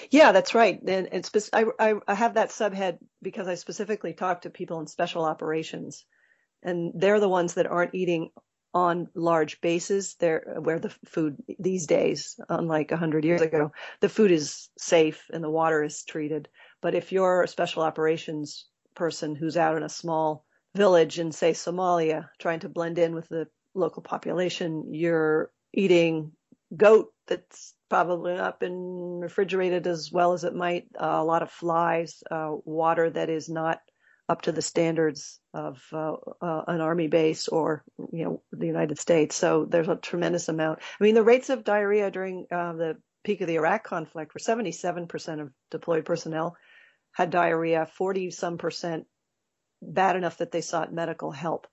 Yeah, 0.10 0.32
that's 0.32 0.56
right. 0.56 0.80
And 0.88 1.10
it's 1.12 1.50
I, 1.52 1.66
I 2.08 2.14
have 2.14 2.36
that 2.36 2.50
subhead 2.50 3.00
because 3.22 3.48
I 3.48 3.56
specifically 3.56 4.14
talk 4.14 4.42
to 4.42 4.50
people 4.50 4.80
in 4.80 4.88
special 4.88 5.26
operations 5.26 6.06
and 6.64 6.92
they're 6.96 7.20
the 7.20 7.30
ones 7.30 7.56
that 7.56 7.68
aren't 7.68 7.96
eating 7.96 8.30
on 8.74 9.10
large 9.16 9.60
bases. 9.62 10.16
They're 10.20 10.58
where 10.62 10.80
the 10.80 10.94
food 11.06 11.38
these 11.60 11.88
days 11.88 12.40
unlike 12.50 12.92
100 12.92 13.26
years 13.26 13.42
ago 13.42 13.72
the 14.00 14.10
food 14.10 14.32
is 14.32 14.70
safe 14.78 15.26
and 15.34 15.44
the 15.44 15.50
water 15.50 15.84
is 15.84 16.04
treated. 16.04 16.48
But 16.82 16.96
if 16.96 17.12
you're 17.12 17.44
a 17.44 17.48
special 17.48 17.84
operations 17.84 18.68
person 18.96 19.36
who's 19.36 19.58
out 19.58 19.78
in 19.78 19.84
a 19.84 19.90
small 19.90 20.46
village 20.76 21.20
in 21.20 21.32
say 21.32 21.52
Somalia 21.52 22.30
trying 22.40 22.62
to 22.62 22.70
blend 22.70 22.98
in 22.98 23.14
with 23.14 23.28
the 23.30 23.48
local 23.74 24.02
population 24.02 24.94
you're 24.94 25.52
eating 25.74 26.32
goat 26.76 27.14
that's 27.28 27.74
probably 27.90 28.34
not 28.36 28.60
been 28.60 29.20
refrigerated 29.22 29.88
as 29.88 30.10
well 30.12 30.34
as 30.34 30.44
it 30.44 30.56
might 30.56 30.88
uh, 31.00 31.06
a 31.06 31.24
lot 31.24 31.42
of 31.42 31.52
flies 31.52 32.24
uh, 32.32 32.52
water 32.64 33.10
that 33.10 33.30
is 33.30 33.50
not 33.50 33.80
up 34.30 34.44
to 34.44 34.52
the 34.52 34.62
standards 34.62 35.40
of 35.54 35.82
uh, 35.92 36.14
uh, 36.42 36.64
an 36.68 36.82
army 36.82 37.08
base 37.08 37.48
or 37.48 37.84
you 38.12 38.24
know 38.24 38.42
the 38.52 38.68
United 38.68 38.98
States. 38.98 39.36
So 39.36 39.66
there's 39.66 39.90
a 39.90 39.96
tremendous 39.96 40.48
amount. 40.50 40.80
I 41.00 41.04
mean, 41.04 41.16
the 41.16 41.24
rates 41.24 41.50
of 41.50 41.64
diarrhea 41.64 42.12
during 42.12 42.46
uh, 42.52 42.74
the 42.74 42.98
peak 43.24 43.42
of 43.42 43.48
the 43.48 43.56
Iraq 43.56 43.84
conflict 43.84 44.34
were 44.34 44.40
77% 44.40 45.42
of 45.42 45.52
deployed 45.70 46.06
personnel 46.06 46.56
had 47.14 47.30
diarrhea, 47.30 47.86
40 47.86 48.32
some 48.32 48.58
percent 48.58 49.06
bad 49.82 50.16
enough 50.16 50.38
that 50.38 50.52
they 50.52 50.62
sought 50.62 50.94
medical 50.94 51.32
help. 51.32 51.68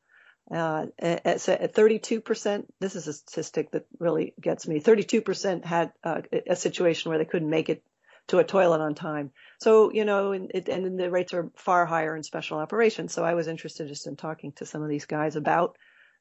Uh, 0.51 0.87
at, 0.99 1.27
at 1.27 1.75
32%, 1.75 2.65
this 2.81 2.97
is 2.97 3.07
a 3.07 3.13
statistic 3.13 3.71
that 3.73 3.85
really 3.99 4.35
gets 4.41 4.67
me. 4.67 4.81
32% 4.81 5.65
had 5.65 5.93
uh, 6.03 6.23
a 6.47 6.57
situation 6.57 7.11
where 7.11 7.19
they 7.19 7.27
couldn't 7.27 7.51
make 7.51 7.69
it 7.69 7.83
to 8.29 8.39
a 8.39 8.45
toilet 8.45 8.81
on 8.81 8.95
time. 8.95 9.31
So, 9.61 9.93
you 9.93 10.05
know, 10.05 10.33
and, 10.33 10.51
and 10.69 10.99
the 10.99 11.11
rates 11.11 11.35
are 11.35 11.51
far 11.57 11.87
higher 11.87 12.17
in 12.17 12.23
special 12.23 12.59
operations. 12.59 13.13
So 13.13 13.25
I 13.25 13.35
was 13.35 13.49
interested 13.49 13.89
just 13.89 14.07
in 14.07 14.17
talking 14.17 14.53
to 14.53 14.67
some 14.67 14.83
of 14.83 14.89
these 14.89 15.07
guys 15.07 15.37
about 15.37 15.77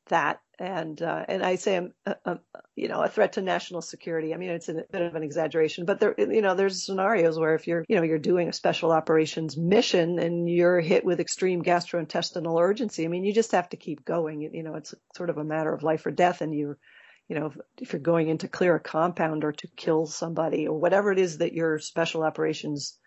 that. 0.09 0.39
And 0.57 0.99
uh, 1.01 1.25
and 1.27 1.43
I 1.43 1.55
say 1.55 1.77
I'm, 1.77 1.93
a, 2.05 2.15
a, 2.25 2.39
you 2.75 2.87
know, 2.87 3.03
a 3.03 3.09
threat 3.09 3.33
to 3.33 3.41
national 3.41 3.81
security. 3.81 4.33
I 4.33 4.37
mean, 4.37 4.49
it's 4.49 4.69
a 4.69 4.85
bit 4.91 5.01
of 5.01 5.15
an 5.15 5.21
exaggeration, 5.21 5.85
but 5.85 5.99
there, 5.99 6.15
you 6.17 6.41
know, 6.41 6.55
there's 6.55 6.85
scenarios 6.85 7.37
where 7.37 7.53
if 7.53 7.67
you're, 7.67 7.85
you 7.87 7.95
know, 7.95 8.03
you're 8.03 8.17
doing 8.17 8.49
a 8.49 8.53
special 8.53 8.91
operations 8.91 9.55
mission 9.55 10.17
and 10.17 10.49
you're 10.49 10.79
hit 10.79 11.05
with 11.05 11.19
extreme 11.19 11.61
gastrointestinal 11.61 12.59
urgency, 12.59 13.05
I 13.05 13.07
mean, 13.09 13.23
you 13.23 13.33
just 13.33 13.51
have 13.51 13.69
to 13.69 13.77
keep 13.77 14.03
going. 14.03 14.41
You 14.41 14.63
know, 14.63 14.75
it's 14.75 14.95
sort 15.15 15.29
of 15.29 15.37
a 15.37 15.43
matter 15.43 15.73
of 15.73 15.83
life 15.83 16.05
or 16.05 16.11
death, 16.11 16.41
and 16.41 16.55
you're 16.55 16.79
you 17.27 17.37
know, 17.37 17.51
if 17.81 17.91
you're 17.91 17.99
going 17.99 18.29
in 18.29 18.37
to 18.39 18.47
clear 18.47 18.75
a 18.75 18.79
compound 18.79 19.43
or 19.43 19.51
to 19.51 19.67
kill 19.75 20.05
somebody 20.05 20.67
or 20.67 20.79
whatever 20.79 21.11
it 21.11 21.19
is 21.19 21.39
that 21.39 21.53
your 21.53 21.77
special 21.79 22.23
operations 22.23 22.97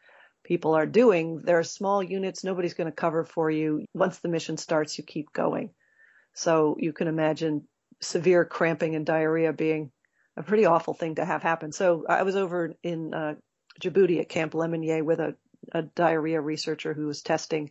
people 0.44 0.74
are 0.74 0.86
doing, 0.86 1.40
there 1.42 1.58
are 1.58 1.64
small 1.64 2.02
units. 2.02 2.44
Nobody's 2.44 2.74
going 2.74 2.90
to 2.90 2.96
cover 2.96 3.24
for 3.24 3.50
you. 3.50 3.86
Once 3.94 4.18
the 4.18 4.28
mission 4.28 4.58
starts, 4.58 4.98
you 4.98 5.04
keep 5.04 5.32
going. 5.32 5.70
So 6.34 6.76
you 6.78 6.92
can 6.92 7.08
imagine 7.08 7.66
severe 8.00 8.44
cramping 8.44 8.94
and 8.94 9.06
diarrhea 9.06 9.52
being 9.52 9.90
a 10.36 10.42
pretty 10.42 10.66
awful 10.66 10.94
thing 10.94 11.14
to 11.14 11.24
have 11.24 11.42
happen. 11.42 11.72
So 11.72 12.04
I 12.08 12.22
was 12.22 12.36
over 12.36 12.74
in 12.82 13.14
uh, 13.14 13.34
Djibouti 13.80 14.20
at 14.20 14.28
Camp 14.28 14.54
Lemonnier 14.54 15.02
with 15.02 15.20
a, 15.20 15.34
a 15.72 15.82
diarrhea 15.82 16.40
researcher 16.40 16.92
who 16.92 17.06
was 17.06 17.22
testing 17.22 17.70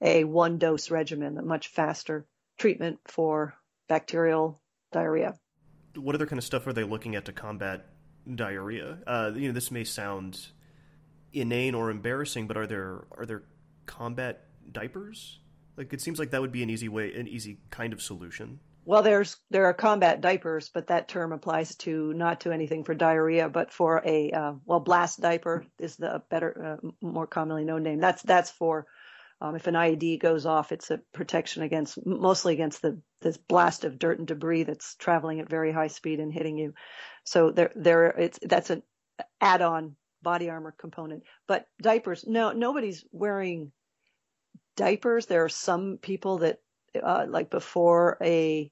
a 0.00 0.22
one 0.24 0.58
dose 0.58 0.90
regimen, 0.90 1.36
a 1.36 1.42
much 1.42 1.68
faster 1.68 2.26
treatment 2.58 3.00
for 3.06 3.54
bacterial 3.88 4.60
diarrhea 4.92 5.34
what 5.96 6.14
other 6.14 6.26
kind 6.26 6.38
of 6.38 6.44
stuff 6.44 6.66
are 6.66 6.72
they 6.72 6.84
looking 6.84 7.16
at 7.16 7.24
to 7.26 7.32
combat 7.32 7.86
diarrhea? 8.34 8.98
Uh, 9.06 9.32
you 9.34 9.48
know, 9.48 9.52
this 9.52 9.70
may 9.70 9.84
sound 9.84 10.48
inane 11.32 11.74
or 11.74 11.90
embarrassing, 11.90 12.46
but 12.46 12.56
are 12.56 12.66
there 12.66 13.04
are 13.16 13.26
there 13.26 13.42
combat 13.86 14.46
diapers? 14.70 15.38
Like 15.76 15.92
it 15.92 16.00
seems 16.00 16.18
like 16.18 16.30
that 16.30 16.40
would 16.40 16.52
be 16.52 16.62
an 16.62 16.70
easy 16.70 16.88
way, 16.88 17.14
an 17.14 17.28
easy 17.28 17.58
kind 17.70 17.92
of 17.92 18.02
solution. 18.02 18.60
Well, 18.84 19.02
there's 19.02 19.36
there 19.50 19.66
are 19.66 19.74
combat 19.74 20.20
diapers, 20.20 20.70
but 20.72 20.88
that 20.88 21.08
term 21.08 21.32
applies 21.32 21.76
to 21.76 22.12
not 22.14 22.40
to 22.40 22.52
anything 22.52 22.84
for 22.84 22.94
diarrhea, 22.94 23.48
but 23.48 23.72
for 23.72 24.02
a 24.04 24.30
uh, 24.30 24.52
well, 24.64 24.80
blast 24.80 25.20
diaper 25.20 25.64
is 25.78 25.96
the 25.96 26.22
better, 26.30 26.80
uh, 26.82 26.88
more 27.00 27.26
commonly 27.26 27.64
known 27.64 27.82
name. 27.82 28.00
That's 28.00 28.22
that's 28.22 28.50
for 28.50 28.86
um, 29.40 29.56
if 29.56 29.66
an 29.66 29.74
IED 29.74 30.20
goes 30.20 30.44
off, 30.44 30.70
it's 30.70 30.90
a 30.90 31.00
protection 31.12 31.62
against 31.62 31.98
mostly 32.04 32.52
against 32.52 32.82
the 32.82 33.00
this 33.22 33.38
blast 33.38 33.84
of 33.84 33.98
dirt 33.98 34.18
and 34.18 34.28
debris 34.28 34.64
that's 34.64 34.96
traveling 34.96 35.40
at 35.40 35.48
very 35.48 35.72
high 35.72 35.86
speed 35.88 36.20
and 36.20 36.32
hitting 36.32 36.58
you. 36.58 36.74
So 37.24 37.50
there, 37.50 37.72
there, 37.74 38.06
it's 38.06 38.38
that's 38.42 38.70
an 38.70 38.82
add-on 39.40 39.96
body 40.22 40.50
armor 40.50 40.74
component. 40.78 41.22
But 41.46 41.66
diapers, 41.82 42.24
no, 42.26 42.52
nobody's 42.52 43.04
wearing 43.12 43.72
diapers. 44.76 45.26
There 45.26 45.44
are 45.44 45.50
some 45.50 45.98
people 46.00 46.38
that, 46.38 46.58
uh, 47.02 47.26
like 47.28 47.50
before 47.50 48.18
a 48.22 48.70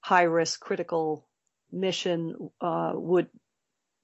high-risk 0.00 0.60
critical 0.60 1.26
mission, 1.70 2.34
uh, 2.60 2.92
would 2.94 3.28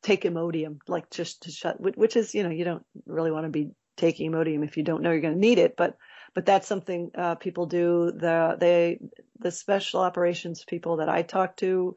take 0.03 0.23
Imodium, 0.23 0.79
like 0.87 1.11
just 1.11 1.43
to 1.43 1.51
shut, 1.51 1.77
which 1.81 2.17
is, 2.17 2.35
you 2.35 2.43
know, 2.43 2.51
you 2.51 2.65
don't 2.65 2.85
really 3.07 3.31
want 3.31 3.45
to 3.45 3.51
be 3.51 3.71
taking 3.99 4.33
Imodium 4.33 4.64
if 4.64 4.76
you 4.76 4.83
don't 4.83 5.02
know 5.02 5.11
you're 5.11 5.21
going 5.21 5.35
to 5.35 5.40
need 5.40 5.59
it. 5.59 5.76
But 5.76 5.97
but 6.35 6.47
that's 6.47 6.69
something 6.69 7.11
uh, 7.17 7.35
people 7.35 7.67
do. 7.67 8.12
The 8.12 8.57
they 8.59 9.00
the 9.40 9.50
special 9.50 10.00
operations 10.00 10.64
people 10.64 10.97
that 10.97 11.09
I 11.09 11.23
talked 11.23 11.59
to 11.61 11.97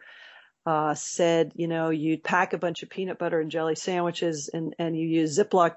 uh, 0.65 0.93
said, 0.95 1.53
you 1.55 1.67
know, 1.67 1.89
you'd 1.89 2.23
pack 2.23 2.53
a 2.53 2.57
bunch 2.57 2.83
of 2.83 2.89
peanut 2.89 3.17
butter 3.17 3.39
and 3.39 3.51
jelly 3.51 3.75
sandwiches 3.75 4.49
and 4.53 4.75
and 4.77 4.97
you 4.97 5.07
use 5.07 5.37
Ziploc 5.37 5.75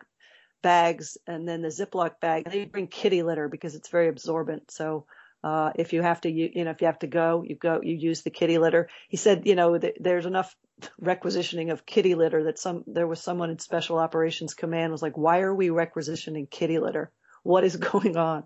bags, 0.63 1.19
and 1.27 1.47
then 1.47 1.63
the 1.63 1.69
Ziploc 1.69 2.21
bag 2.21 2.51
they 2.51 2.65
bring 2.65 2.89
kitty 2.89 3.23
litter 3.23 3.49
because 3.49 3.75
it's 3.75 3.89
very 3.89 4.09
absorbent. 4.09 4.71
So. 4.71 5.07
Uh, 5.43 5.73
if 5.75 5.93
you 5.93 6.01
have 6.01 6.23
to, 6.23 6.31
you, 6.31 6.49
you 6.55 6.65
know, 6.65 6.71
if 6.71 6.81
you 6.81 6.87
have 6.87 6.99
to 6.99 7.07
go, 7.07 7.45
you 7.47 7.55
go, 7.55 7.79
you 7.83 7.95
use 7.95 8.23
the 8.23 8.31
kitty 8.31 8.57
litter. 8.57 8.89
He 9.11 9.19
said, 9.19 9.43
you 9.45 9.55
know, 9.55 9.77
th- 9.77 9.99
there's 10.01 10.25
enough 10.25 10.57
requisitioning 11.01 11.71
of 11.71 11.87
kitty 11.87 12.15
litter 12.15 12.45
that 12.45 12.59
some 12.59 12.85
there 12.87 13.07
was 13.07 13.21
someone 13.21 13.51
in 13.51 13.59
special 13.59 13.99
operations 13.99 14.55
command 14.55 14.93
was 14.93 15.03
like 15.03 15.17
why 15.17 15.41
are 15.41 15.55
we 15.55 15.71
requisitioning 15.71 16.47
kitty 16.47 16.79
litter? 16.79 17.11
What 17.43 17.65
is 17.65 17.77
going 17.93 18.17
on? 18.17 18.45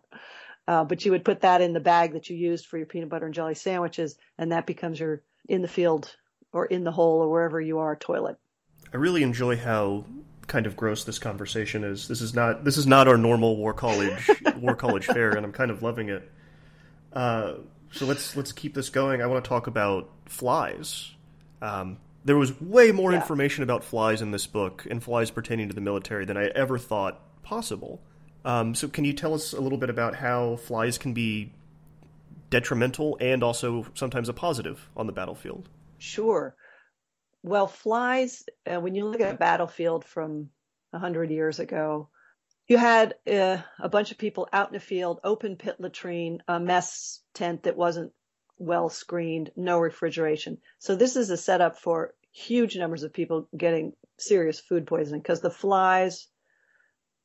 Uh, 0.66 0.84
but 0.84 1.04
you 1.04 1.12
would 1.12 1.24
put 1.24 1.40
that 1.40 1.62
in 1.62 1.72
the 1.72 1.80
bag 1.80 2.12
that 2.12 2.28
you 2.28 2.36
used 2.36 2.66
for 2.66 2.76
your 2.76 2.86
peanut 2.86 3.08
butter 3.08 3.26
and 3.26 3.34
jelly 3.34 3.54
sandwiches 3.54 4.16
and 4.36 4.52
that 4.52 4.66
becomes 4.66 5.00
your 5.00 5.22
in 5.48 5.62
the 5.62 5.68
field 5.68 6.14
or 6.52 6.66
in 6.66 6.84
the 6.84 6.92
hole 6.92 7.22
or 7.22 7.30
wherever 7.30 7.60
you 7.60 7.78
are 7.78 7.96
toilet. 7.96 8.36
I 8.92 8.96
really 8.96 9.22
enjoy 9.22 9.56
how 9.56 10.04
kind 10.46 10.66
of 10.66 10.76
gross 10.76 11.04
this 11.04 11.18
conversation 11.18 11.84
is. 11.84 12.08
This 12.08 12.20
is 12.20 12.34
not 12.34 12.64
this 12.64 12.76
is 12.76 12.86
not 12.86 13.08
our 13.08 13.16
normal 13.16 13.56
war 13.56 13.72
college 13.72 14.30
war 14.56 14.74
college 14.74 15.06
fare 15.06 15.30
and 15.30 15.44
i'm 15.44 15.52
kind 15.52 15.70
of 15.70 15.82
loving 15.82 16.08
it. 16.10 16.30
Uh, 17.12 17.54
so 17.92 18.06
let's 18.06 18.36
let's 18.36 18.52
keep 18.52 18.74
this 18.74 18.90
going. 18.90 19.22
I 19.22 19.26
want 19.26 19.42
to 19.42 19.48
talk 19.48 19.66
about 19.66 20.10
flies. 20.26 21.12
Um, 21.62 21.98
there 22.28 22.36
was 22.36 22.60
way 22.60 22.92
more 22.92 23.12
yeah. 23.12 23.20
information 23.20 23.64
about 23.64 23.82
flies 23.82 24.20
in 24.20 24.32
this 24.32 24.46
book 24.46 24.86
and 24.90 25.02
flies 25.02 25.30
pertaining 25.30 25.66
to 25.66 25.74
the 25.74 25.80
military 25.80 26.26
than 26.26 26.36
I 26.36 26.48
ever 26.48 26.76
thought 26.76 27.42
possible. 27.42 28.02
Um, 28.44 28.74
so, 28.74 28.86
can 28.86 29.06
you 29.06 29.14
tell 29.14 29.32
us 29.32 29.54
a 29.54 29.60
little 29.62 29.78
bit 29.78 29.88
about 29.88 30.14
how 30.14 30.56
flies 30.56 30.98
can 30.98 31.14
be 31.14 31.54
detrimental 32.50 33.16
and 33.18 33.42
also 33.42 33.86
sometimes 33.94 34.28
a 34.28 34.34
positive 34.34 34.90
on 34.94 35.06
the 35.06 35.12
battlefield? 35.12 35.70
Sure. 35.96 36.54
Well, 37.42 37.66
flies, 37.66 38.44
uh, 38.70 38.78
when 38.78 38.94
you 38.94 39.06
look 39.06 39.22
at 39.22 39.34
a 39.34 39.38
battlefield 39.38 40.04
from 40.04 40.50
100 40.90 41.30
years 41.30 41.60
ago, 41.60 42.10
you 42.66 42.76
had 42.76 43.14
uh, 43.26 43.56
a 43.80 43.88
bunch 43.88 44.10
of 44.10 44.18
people 44.18 44.50
out 44.52 44.68
in 44.68 44.74
the 44.74 44.80
field, 44.80 45.20
open 45.24 45.56
pit 45.56 45.76
latrine, 45.78 46.42
a 46.46 46.60
mess 46.60 47.20
tent 47.32 47.62
that 47.62 47.78
wasn't 47.78 48.12
well 48.58 48.90
screened, 48.90 49.50
no 49.56 49.78
refrigeration. 49.78 50.58
So 50.78 50.94
this 50.94 51.16
is 51.16 51.30
a 51.30 51.36
setup 51.38 51.78
for 51.78 52.12
huge 52.38 52.76
numbers 52.76 53.02
of 53.02 53.12
people 53.12 53.48
getting 53.56 53.92
serious 54.18 54.60
food 54.60 54.86
poisoning 54.86 55.20
because 55.20 55.40
the 55.40 55.50
flies, 55.50 56.28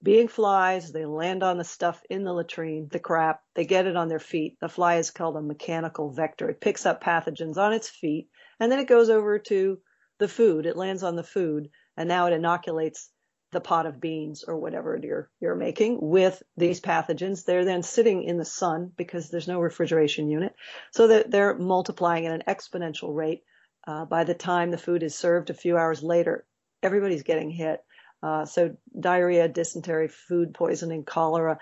being 0.02 0.28
flies, 0.28 0.92
they 0.92 1.06
land 1.06 1.44
on 1.44 1.58
the 1.58 1.64
stuff 1.64 2.02
in 2.10 2.24
the 2.24 2.34
latrine, 2.34 2.90
the 2.92 3.00
crap, 3.00 3.42
they 3.56 3.66
get 3.66 3.88
it 3.88 3.96
on 3.96 4.08
their 4.08 4.20
feet. 4.20 4.58
The 4.60 4.70
fly 4.70 4.96
is 4.96 5.12
called 5.12 5.38
a 5.38 5.42
mechanical 5.42 6.12
vector. 6.12 6.50
It 6.50 6.62
picks 6.62 6.86
up 6.86 7.04
pathogens 7.04 7.58
on 7.58 7.74
its 7.74 7.90
feet 7.90 8.28
and 8.60 8.72
then 8.72 8.80
it 8.80 8.88
goes 8.88 9.10
over 9.10 9.40
to 9.40 9.80
the 10.20 10.28
food. 10.28 10.66
It 10.66 10.78
lands 10.78 11.04
on 11.04 11.16
the 11.16 11.24
food 11.24 11.70
and 11.96 12.10
now 12.10 12.28
it 12.28 12.34
inoculates 12.34 13.10
the 13.54 13.62
pot 13.62 13.86
of 13.86 14.02
beans 14.02 14.44
or 14.44 14.58
whatever 14.58 15.00
you're 15.02 15.30
you're 15.40 15.56
making 15.56 16.00
with 16.02 16.42
these 16.58 16.82
pathogens. 16.82 17.46
They're 17.46 17.66
then 17.66 17.84
sitting 17.84 18.24
in 18.24 18.38
the 18.38 18.46
sun 18.46 18.92
because 18.98 19.30
there's 19.30 19.48
no 19.48 19.60
refrigeration 19.60 20.30
unit, 20.30 20.56
so 20.92 21.08
that 21.08 21.32
they're 21.32 21.56
multiplying 21.56 22.26
at 22.26 22.34
an 22.34 22.44
exponential 22.48 23.16
rate. 23.16 23.44
Uh, 23.86 24.06
by 24.06 24.24
the 24.24 24.34
time 24.34 24.72
the 24.72 24.78
food 24.78 25.04
is 25.04 25.16
served 25.16 25.50
a 25.50 25.54
few 25.54 25.78
hours 25.78 26.04
later, 26.04 26.46
everybody's 26.82 27.24
getting 27.24 27.50
hit. 27.50 27.84
Uh, 28.22 28.46
so 28.46 28.78
diarrhea, 28.98 29.50
dysentery, 29.50 30.08
food 30.08 30.54
poisoning, 30.54 31.04
cholera. 31.04 31.60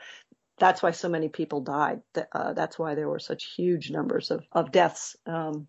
That's 0.60 0.84
why 0.84 0.92
so 0.92 1.10
many 1.10 1.30
people 1.30 1.62
died. 1.62 2.02
Uh, 2.32 2.54
that's 2.54 2.78
why 2.78 2.94
there 2.94 3.10
were 3.10 3.20
such 3.20 3.56
huge 3.56 3.90
numbers 3.90 4.30
of, 4.30 4.46
of 4.52 4.72
deaths 4.72 5.16
um, 5.26 5.68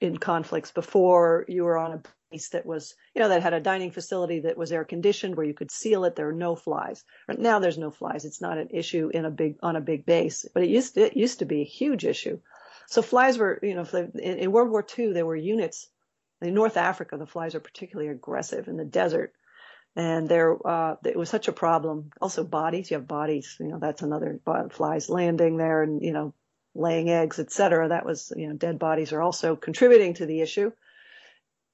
in 0.00 0.18
conflicts 0.18 0.70
before 0.70 1.46
you 1.48 1.64
were 1.64 1.78
on 1.78 1.92
a 1.92 2.02
base 2.30 2.50
that 2.50 2.66
was, 2.66 2.94
you 3.14 3.22
know, 3.22 3.30
that 3.30 3.42
had 3.42 3.54
a 3.54 3.60
dining 3.60 3.90
facility 3.90 4.40
that 4.40 4.58
was 4.58 4.70
air 4.70 4.84
conditioned 4.84 5.34
where 5.34 5.46
you 5.46 5.54
could 5.54 5.70
seal 5.70 6.04
it. 6.04 6.14
There 6.14 6.26
were 6.26 6.32
no 6.32 6.56
flies. 6.56 7.02
Now 7.28 7.58
there's 7.58 7.78
no 7.78 7.90
flies. 7.90 8.26
It's 8.26 8.42
not 8.42 8.58
an 8.58 8.68
issue 8.72 9.10
in 9.14 9.24
a 9.24 9.30
big 9.30 9.56
on 9.62 9.76
a 9.76 9.80
big 9.80 10.04
base, 10.04 10.44
but 10.52 10.62
it 10.62 10.68
used 10.68 10.94
to, 10.94 11.06
it 11.06 11.16
used 11.16 11.38
to 11.38 11.46
be 11.46 11.62
a 11.62 11.64
huge 11.64 12.04
issue. 12.04 12.38
So 12.88 13.02
flies 13.02 13.38
were, 13.38 13.58
you 13.62 13.74
know, 13.74 13.84
in, 13.92 14.38
in 14.38 14.52
World 14.52 14.70
War 14.70 14.84
II 14.96 15.12
there 15.12 15.26
were 15.26 15.36
units 15.36 15.88
in 16.40 16.54
North 16.54 16.76
Africa. 16.76 17.16
The 17.16 17.26
flies 17.26 17.54
are 17.54 17.60
particularly 17.60 18.10
aggressive 18.10 18.68
in 18.68 18.76
the 18.76 18.84
desert, 18.84 19.32
and 19.94 20.28
there 20.28 20.56
uh, 20.66 20.96
it 21.04 21.16
was 21.16 21.28
such 21.28 21.48
a 21.48 21.52
problem. 21.52 22.10
Also 22.20 22.44
bodies, 22.44 22.90
you 22.90 22.96
have 22.96 23.08
bodies. 23.08 23.56
You 23.58 23.68
know, 23.68 23.78
that's 23.78 24.02
another 24.02 24.40
flies 24.70 25.08
landing 25.08 25.56
there 25.56 25.82
and 25.82 26.02
you 26.02 26.12
know 26.12 26.34
laying 26.76 27.10
eggs, 27.10 27.38
etc. 27.38 27.88
That 27.88 28.04
was, 28.04 28.32
you 28.36 28.48
know, 28.48 28.54
dead 28.54 28.78
bodies 28.78 29.12
are 29.12 29.22
also 29.22 29.56
contributing 29.56 30.14
to 30.14 30.26
the 30.26 30.40
issue. 30.40 30.70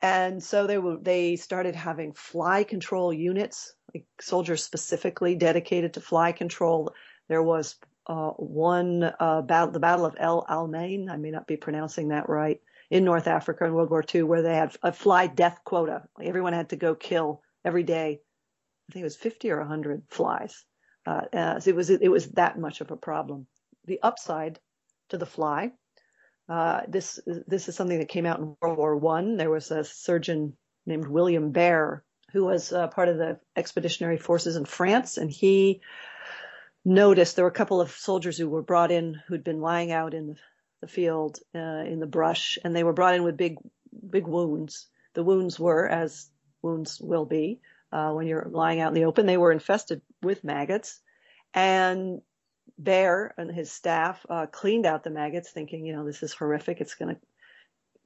And 0.01 0.43
so 0.43 0.67
they 0.67 0.79
were, 0.79 0.97
they 0.97 1.37
started 1.37 1.75
having 1.75 2.13
fly 2.13 2.65
control 2.65 3.13
units, 3.13 3.75
like 3.95 4.05
soldiers 4.21 4.65
specifically 4.65 5.35
dedicated 5.37 5.95
to 5.95 6.01
fly 6.01 6.33
control. 6.33 6.95
There 7.29 7.43
was 7.43 7.77
uh, 8.07 8.31
one 8.31 9.13
uh, 9.19 9.43
battle, 9.43 9.73
the 9.73 9.81
Battle 9.81 10.07
of 10.07 10.17
El 10.19 10.45
Alamein. 10.47 11.11
I 11.11 11.17
may 11.17 11.31
not 11.31 11.47
be 11.47 11.57
pronouncing 11.57 12.09
that 12.09 12.29
right 12.29 12.61
in 12.91 13.05
North 13.05 13.27
Africa 13.27 13.65
in 13.65 13.73
World 13.73 13.91
War 13.91 14.05
II, 14.15 14.25
where 14.25 14.43
they 14.43 14.55
had 14.55 14.77
a 14.83 14.93
fly 14.93 15.27
death 15.27 15.61
quota. 15.65 16.03
Everyone 16.21 16.53
had 16.53 16.71
to 16.71 16.77
go 16.77 16.95
kill 16.95 17.43
every 17.65 17.83
day. 17.83 18.21
I 18.89 18.93
think 18.93 19.03
it 19.03 19.05
was 19.05 19.17
50 19.17 19.51
or 19.51 19.59
100 19.59 20.03
flies. 20.11 20.65
Uh, 21.07 21.23
uh, 21.33 21.61
so 21.61 21.71
it 21.71 21.77
was 21.77 21.91
it 21.91 22.11
was 22.11 22.29
that 22.33 22.59
much 22.59 22.81
of 22.81 22.91
a 22.91 22.97
problem. 22.97 23.47
The 23.87 24.01
upside 24.03 24.61
to 25.09 25.19
the 25.19 25.27
fly 25.27 25.73
uh, 26.49 26.83
this 26.89 27.21
this 27.47 27.69
is 27.69 27.77
something 27.77 27.99
that 27.99 28.09
came 28.09 28.27
out 28.27 28.39
in 28.39 28.57
World 28.61 28.79
War 28.79 28.97
One. 28.97 29.37
There 29.37 29.51
was 29.51 29.71
a 29.71 29.85
surgeon 29.85 30.57
named 30.87 31.07
William 31.07 31.53
Baer 31.53 32.05
who 32.33 32.45
was 32.45 32.73
uh, 32.73 32.89
part 32.89 33.09
of 33.09 33.19
the 33.19 33.39
expeditionary 33.57 34.19
forces 34.19 34.57
in 34.57 34.65
France, 34.65 35.19
and 35.19 35.31
he 35.31 35.81
noticed 36.85 37.37
there 37.37 37.45
were 37.45 37.51
a 37.51 37.55
couple 37.55 37.81
of 37.81 37.91
soldiers 37.93 38.37
who 38.37 38.49
were 38.49 38.63
brought 38.63 38.91
in 38.91 39.21
who'd 39.27 39.45
been 39.45 39.61
lying 39.61 39.93
out 39.93 40.15
in 40.15 40.37
the 40.81 40.89
field 40.89 41.39
uh, 41.55 41.59
in 41.59 42.01
the 42.01 42.07
brush, 42.07 42.59
and 42.65 42.75
they 42.75 42.85
were 42.85 42.93
brought 42.93 43.15
in 43.15 43.23
with 43.23 43.37
big, 43.37 43.59
big 44.11 44.27
wounds. 44.27 44.87
The 45.15 45.23
wounds 45.23 45.59
were, 45.59 45.89
as 45.89 46.29
wounds 46.63 47.01
will 47.01 47.27
be 47.27 47.61
uh, 47.93 48.13
when 48.13 48.27
you're 48.27 48.49
lying 48.51 48.81
out 48.81 48.89
in 48.89 48.95
the 48.95 49.05
open, 49.05 49.27
they 49.27 49.37
were 49.37 49.53
infested 49.53 50.01
with 50.23 50.45
maggots. 50.45 51.01
And 51.55 52.23
Baer 52.79 53.35
and 53.37 53.51
his 53.51 53.71
staff 53.71 54.25
uh, 54.29 54.47
cleaned 54.47 54.87
out 54.87 55.05
the 55.05 55.11
maggots, 55.11 55.51
thinking, 55.51 55.85
you 55.85 55.95
know, 55.95 56.05
this 56.05 56.23
is 56.23 56.33
horrific. 56.33 56.81
It's 56.81 56.95
going 56.95 57.15
to 57.15 57.21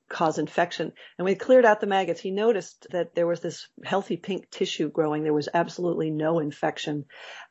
cause 0.08 0.38
infection. 0.38 0.92
And 1.18 1.24
when 1.24 1.34
he 1.34 1.38
cleared 1.38 1.64
out 1.64 1.80
the 1.80 1.86
maggots, 1.86 2.20
he 2.20 2.30
noticed 2.30 2.86
that 2.90 3.14
there 3.14 3.26
was 3.26 3.40
this 3.40 3.68
healthy 3.84 4.16
pink 4.16 4.50
tissue 4.50 4.90
growing. 4.90 5.22
There 5.22 5.32
was 5.32 5.48
absolutely 5.52 6.10
no 6.10 6.38
infection. 6.38 7.06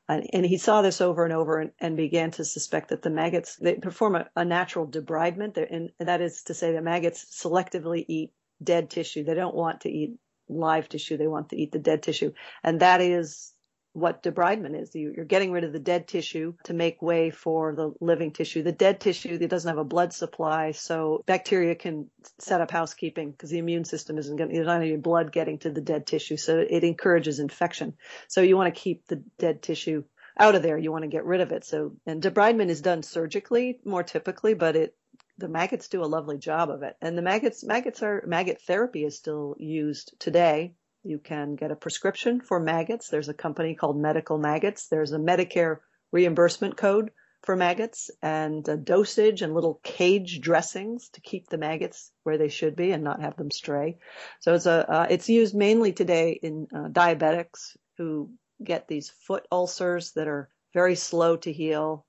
And, 0.08 0.28
and 0.34 0.46
he 0.46 0.58
saw 0.58 0.82
this 0.82 1.02
over 1.02 1.26
and 1.26 1.34
over 1.34 1.60
and, 1.60 1.72
and, 1.80 1.98
began 1.98 2.32
to 2.32 2.46
suspect 2.46 2.90
that 2.90 3.02
the 3.02 3.10
maggots, 3.10 3.56
they 3.56 3.76
perform 3.76 4.16
a, 4.16 4.30
a 4.36 4.46
natural 4.46 4.88
debridement. 4.88 5.58
And 5.58 5.90
that 6.00 6.22
is 6.22 6.44
to 6.44 6.54
say 6.54 6.72
the 6.72 6.82
maggots 6.82 7.42
selectively 7.44 8.06
eat 8.08 8.32
dead 8.64 8.90
tissue. 8.90 9.24
They 9.24 9.34
don't 9.34 9.56
want 9.56 9.82
to 9.82 9.90
eat 9.90 10.18
live 10.48 10.88
tissue. 10.88 11.18
They 11.18 11.28
want 11.28 11.50
to 11.50 11.58
eat 11.58 11.72
the 11.72 11.80
dead 11.80 12.04
tissue. 12.04 12.34
And 12.64 12.80
that 12.82 13.02
is 13.02 13.52
what 13.96 14.22
debridement 14.22 14.80
is. 14.80 14.94
You're 14.94 15.24
getting 15.24 15.54
rid 15.54 15.64
of 15.64 15.72
the 15.72 15.80
dead 15.80 16.06
tissue 16.06 16.54
to 16.66 16.74
make 16.74 17.02
way 17.02 17.30
for 17.30 17.74
the 17.74 17.94
living 18.02 18.32
tissue. 18.32 18.62
The 18.62 18.74
dead 18.74 19.00
tissue 19.00 19.38
that 19.38 19.50
doesn't 19.50 19.70
have 19.70 19.78
a 19.78 19.86
blood 19.86 20.12
supply, 20.12 20.72
so 20.72 21.24
bacteria 21.26 21.76
can 21.76 22.10
set 22.38 22.60
up 22.60 22.72
housekeeping 22.72 23.32
because 23.32 23.52
the 23.52 23.58
immune 23.58 23.86
system 23.86 24.18
isn't 24.18 24.36
going. 24.36 24.52
There's 24.52 24.68
not 24.68 24.82
any 24.82 24.98
blood 24.98 25.32
getting 25.32 25.60
to 25.60 25.70
the 25.70 25.80
dead 25.80 26.06
tissue, 26.06 26.36
so 26.36 26.60
it 26.60 26.84
encourages 26.84 27.40
infection. 27.40 27.96
So 28.28 28.42
you 28.42 28.58
want 28.58 28.76
to 28.76 28.80
keep 28.80 29.08
the 29.08 29.24
dead 29.38 29.62
tissue 29.62 30.04
out 30.38 30.56
of 30.56 30.62
there. 30.62 30.78
You 30.78 30.92
want 30.92 31.04
to 31.04 31.10
get 31.10 31.24
rid 31.24 31.40
of 31.40 31.54
it. 31.54 31.64
So 31.64 31.94
and 32.06 32.22
debridement 32.22 32.70
is 32.70 32.82
done 32.82 33.02
surgically 33.02 33.80
more 33.86 34.04
typically, 34.04 34.56
but 34.56 34.76
it 34.76 34.96
the 35.38 35.48
maggots 35.48 35.88
do 35.88 36.04
a 36.04 36.06
lovely 36.06 36.38
job 36.38 36.70
of 36.70 36.84
it. 36.84 36.98
And 37.02 37.18
the 37.18 37.22
maggots 37.22 37.64
maggots 37.64 38.04
are 38.04 38.26
maggot 38.28 38.62
therapy 38.62 39.06
is 39.06 39.16
still 39.16 39.56
used 39.58 40.20
today 40.20 40.74
you 41.06 41.20
can 41.20 41.56
get 41.56 41.72
a 41.72 41.76
prescription 41.76 42.42
for 42.42 42.60
maggots. 42.60 43.10
There's 43.10 43.30
a 43.30 43.34
company 43.34 43.76
called 43.76 43.98
Medical 43.98 44.38
Maggots. 44.38 44.88
There's 44.88 45.12
a 45.12 45.20
Medicare 45.20 45.78
reimbursement 46.12 46.76
code 46.78 47.12
for 47.44 47.56
maggots 47.56 48.10
and 48.24 48.68
a 48.68 48.76
dosage 48.76 49.44
and 49.44 49.54
little 49.54 49.80
cage 49.84 50.42
dressings 50.42 51.10
to 51.10 51.22
keep 51.22 51.48
the 51.48 51.60
maggots 51.60 52.12
where 52.24 52.40
they 52.40 52.50
should 52.50 52.76
be 52.76 52.92
and 52.92 53.04
not 53.04 53.22
have 53.22 53.38
them 53.38 53.52
stray. 53.52 54.00
So 54.40 54.56
it's 54.56 54.66
a 54.66 54.92
uh, 54.92 55.08
it's 55.10 55.30
used 55.30 55.54
mainly 55.54 55.94
today 55.94 56.40
in 56.42 56.68
uh, 56.76 56.88
diabetics 56.90 57.78
who 57.98 58.32
get 58.64 58.88
these 58.88 59.12
foot 59.28 59.46
ulcers 59.52 60.14
that 60.14 60.28
are 60.28 60.50
very 60.74 60.96
slow 60.96 61.38
to 61.38 61.54
heal 61.54 62.06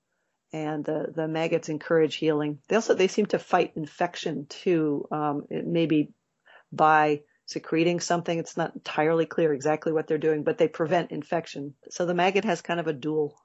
and 0.53 0.83
the, 0.83 1.11
the 1.13 1.27
maggots 1.27 1.69
encourage 1.69 2.15
healing. 2.15 2.59
They 2.67 2.75
also 2.75 2.95
they 2.95 3.07
seem 3.07 3.27
to 3.27 3.39
fight 3.39 3.73
infection 3.75 4.47
too, 4.47 5.07
um, 5.11 5.45
maybe 5.49 6.13
by 6.71 7.21
secreting 7.47 7.99
something. 7.99 8.37
It's 8.37 8.57
not 8.57 8.75
entirely 8.75 9.25
clear 9.25 9.53
exactly 9.53 9.91
what 9.91 10.05
they're 10.07 10.17
doing, 10.17 10.43
but 10.43 10.57
they 10.59 10.67
prevent 10.67 11.11
infection. 11.11 11.73
So 11.89 12.05
the 12.05 12.13
maggot 12.13 12.45
has 12.45 12.61
kind 12.61 12.79
of 12.79 12.87
a 12.87 12.93
dual 12.93 13.35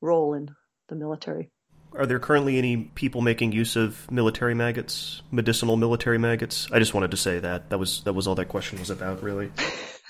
role 0.00 0.34
in 0.34 0.48
the 0.88 0.96
military. 0.96 1.52
Are 1.94 2.06
there 2.06 2.18
currently 2.18 2.56
any 2.56 2.78
people 2.78 3.20
making 3.20 3.52
use 3.52 3.76
of 3.76 4.10
military 4.10 4.54
maggots, 4.54 5.20
medicinal 5.30 5.76
military 5.76 6.18
maggots? 6.18 6.66
I 6.72 6.78
just 6.78 6.94
wanted 6.94 7.10
to 7.10 7.18
say 7.18 7.38
that. 7.38 7.68
That 7.68 7.78
was 7.78 8.02
that 8.04 8.14
was 8.14 8.26
all 8.26 8.34
that 8.36 8.48
question 8.48 8.78
was 8.78 8.88
about, 8.88 9.22
really. 9.22 9.52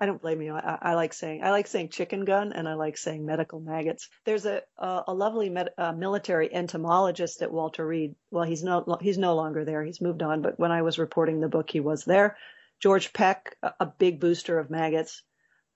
I 0.00 0.06
don't 0.06 0.22
blame 0.22 0.40
you. 0.40 0.54
I, 0.54 0.78
I, 0.80 0.94
like 0.94 1.12
saying 1.12 1.44
I 1.44 1.50
like 1.50 1.66
saying 1.66 1.90
chicken 1.90 2.24
gun, 2.24 2.54
and 2.54 2.66
I 2.66 2.72
like 2.72 2.96
saying 2.96 3.26
medical 3.26 3.60
maggots. 3.60 4.08
There's 4.24 4.46
a 4.46 4.62
a, 4.78 5.02
a 5.08 5.14
lovely 5.14 5.50
med, 5.50 5.70
uh, 5.76 5.92
military 5.92 6.52
entomologist 6.52 7.42
at 7.42 7.52
Walter 7.52 7.86
Reed. 7.86 8.14
Well, 8.30 8.44
he's 8.44 8.64
no 8.64 8.96
he's 9.02 9.18
no 9.18 9.34
longer 9.34 9.66
there. 9.66 9.84
He's 9.84 10.00
moved 10.00 10.22
on. 10.22 10.40
But 10.40 10.58
when 10.58 10.72
I 10.72 10.80
was 10.80 10.98
reporting 10.98 11.40
the 11.40 11.50
book, 11.50 11.68
he 11.68 11.80
was 11.80 12.06
there. 12.06 12.38
George 12.80 13.12
Peck, 13.12 13.56
a, 13.62 13.74
a 13.80 13.86
big 13.86 14.20
booster 14.20 14.58
of 14.58 14.70
maggots, 14.70 15.22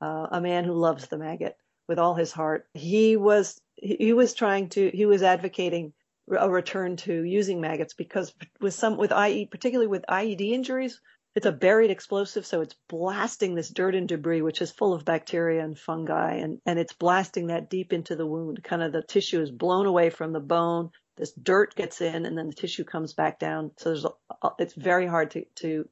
uh, 0.01 0.29
a 0.31 0.41
man 0.41 0.65
who 0.65 0.73
loves 0.73 1.07
the 1.07 1.19
maggot 1.19 1.59
with 1.87 1.99
all 1.99 2.15
his 2.15 2.33
heart. 2.33 2.67
He 2.73 3.19
was 3.19 3.61
he 3.77 4.15
was 4.15 4.33
trying 4.33 4.71
to 4.71 4.91
he 4.95 5.05
was 5.05 5.23
advocating 5.23 5.93
a 6.31 6.49
return 6.49 6.97
to 6.97 7.23
using 7.25 7.61
maggots 7.61 7.93
because 7.93 8.35
with 8.59 8.73
some 8.73 8.97
with 8.97 9.13
IE 9.13 9.45
particularly 9.51 9.89
with 9.89 10.07
IED 10.09 10.41
injuries 10.53 10.99
it's 11.35 11.47
a 11.47 11.53
buried 11.53 11.91
explosive, 11.91 12.47
so 12.47 12.61
it's 12.61 12.77
blasting 12.89 13.55
this 13.55 13.71
dirt 13.71 13.95
and 13.95 14.09
debris, 14.09 14.43
which 14.43 14.63
is 14.63 14.71
full 14.71 14.95
of 14.95 15.05
bacteria 15.05 15.65
and 15.65 15.79
fungi, 15.79 16.35
and, 16.35 16.61
and 16.65 16.79
it's 16.79 16.93
blasting 16.93 17.49
that 17.49 17.69
deep 17.69 17.93
into 17.93 18.15
the 18.15 18.27
wound. 18.27 18.63
Kind 18.63 18.83
of 18.83 18.93
the 18.93 19.03
tissue 19.03 19.41
is 19.41 19.51
blown 19.51 19.87
away 19.87 20.11
from 20.11 20.33
the 20.33 20.41
bone. 20.41 20.91
This 21.17 21.33
dirt 21.33 21.75
gets 21.75 22.01
in, 22.01 22.25
and 22.25 22.39
then 22.39 22.49
the 22.49 22.55
tissue 22.55 22.85
comes 22.85 23.15
back 23.15 23.41
down. 23.41 23.73
So 23.79 23.91
there's 23.91 24.05
a, 24.05 24.51
it's 24.61 24.75
very 24.75 25.07
hard 25.07 25.33
to, 25.33 25.45
to 25.57 25.89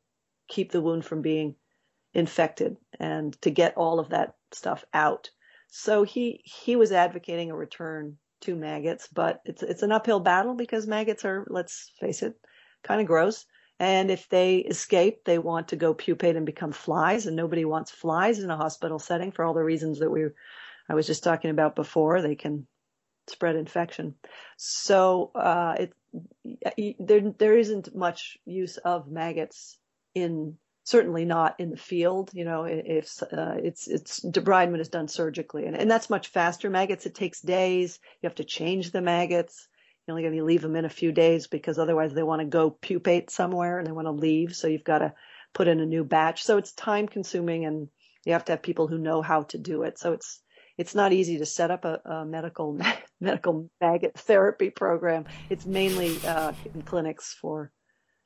keep 0.48 0.70
the 0.70 0.80
wound 0.80 1.04
from 1.04 1.22
being 1.22 1.56
infected 2.14 2.76
and 3.00 3.40
to 3.42 3.50
get 3.50 3.76
all 3.76 3.98
of 3.98 4.10
that 4.10 4.34
stuff 4.52 4.84
out. 4.94 5.30
So 5.68 6.04
he 6.04 6.42
he 6.44 6.76
was 6.76 6.92
advocating 6.92 7.50
a 7.50 7.56
return 7.56 8.18
to 8.42 8.54
maggots, 8.54 9.08
but 9.12 9.40
it's 9.44 9.62
it's 9.62 9.82
an 9.82 9.92
uphill 9.92 10.20
battle 10.20 10.54
because 10.54 10.86
maggots 10.86 11.24
are, 11.24 11.46
let's 11.48 11.90
face 11.98 12.22
it, 12.22 12.34
kind 12.84 13.00
of 13.00 13.06
gross. 13.06 13.46
And 13.82 14.12
if 14.12 14.28
they 14.28 14.58
escape, 14.58 15.24
they 15.24 15.38
want 15.38 15.66
to 15.68 15.76
go 15.76 15.92
pupate 15.92 16.36
and 16.36 16.46
become 16.46 16.70
flies, 16.70 17.26
and 17.26 17.34
nobody 17.34 17.64
wants 17.64 17.90
flies 17.90 18.38
in 18.38 18.48
a 18.48 18.56
hospital 18.56 19.00
setting 19.00 19.32
for 19.32 19.44
all 19.44 19.54
the 19.54 19.64
reasons 19.64 19.98
that 19.98 20.08
we 20.08 20.26
I 20.88 20.94
was 20.94 21.04
just 21.04 21.24
talking 21.24 21.50
about 21.50 21.74
before. 21.74 22.22
They 22.22 22.36
can 22.36 22.68
spread 23.26 23.56
infection. 23.56 24.14
So 24.56 25.32
uh, 25.34 25.86
it, 26.76 26.96
there 27.00 27.32
there 27.36 27.58
isn't 27.58 27.92
much 27.92 28.38
use 28.44 28.76
of 28.76 29.10
maggots 29.10 29.78
in 30.14 30.58
certainly 30.84 31.24
not 31.24 31.58
in 31.58 31.70
the 31.70 31.76
field. 31.76 32.30
You 32.32 32.44
know, 32.44 32.62
if 32.68 33.20
uh, 33.32 33.56
it's 33.64 33.88
it's 33.88 34.20
debridement 34.20 34.78
is 34.78 34.90
done 34.90 35.08
surgically, 35.08 35.66
and, 35.66 35.76
and 35.76 35.90
that's 35.90 36.08
much 36.08 36.28
faster. 36.28 36.70
Maggots 36.70 37.06
it 37.06 37.16
takes 37.16 37.40
days. 37.40 37.98
You 38.22 38.28
have 38.28 38.36
to 38.36 38.44
change 38.44 38.92
the 38.92 39.02
maggots. 39.02 39.66
You're 40.06 40.14
only 40.14 40.22
going 40.22 40.36
to 40.36 40.44
leave 40.44 40.62
them 40.62 40.76
in 40.76 40.84
a 40.84 40.90
few 40.90 41.12
days 41.12 41.46
because 41.46 41.78
otherwise 41.78 42.12
they 42.12 42.22
want 42.22 42.40
to 42.40 42.46
go 42.46 42.70
pupate 42.70 43.30
somewhere 43.30 43.78
and 43.78 43.86
they 43.86 43.92
want 43.92 44.06
to 44.06 44.12
leave. 44.12 44.54
So 44.54 44.66
you've 44.66 44.84
got 44.84 44.98
to 44.98 45.14
put 45.54 45.68
in 45.68 45.80
a 45.80 45.86
new 45.86 46.04
batch. 46.04 46.42
So 46.42 46.58
it's 46.58 46.72
time 46.72 47.06
consuming 47.06 47.66
and 47.66 47.88
you 48.24 48.32
have 48.32 48.44
to 48.46 48.52
have 48.52 48.62
people 48.62 48.88
who 48.88 48.98
know 48.98 49.22
how 49.22 49.42
to 49.44 49.58
do 49.58 49.82
it. 49.82 49.98
So 49.98 50.12
it's 50.12 50.40
it's 50.78 50.94
not 50.94 51.12
easy 51.12 51.38
to 51.38 51.46
set 51.46 51.70
up 51.70 51.84
a, 51.84 52.00
a 52.04 52.24
medical 52.24 52.78
medical 53.20 53.70
maggot 53.80 54.18
therapy 54.18 54.70
program. 54.70 55.26
It's 55.50 55.66
mainly 55.66 56.18
uh, 56.26 56.52
in 56.74 56.82
clinics 56.82 57.36
for 57.40 57.70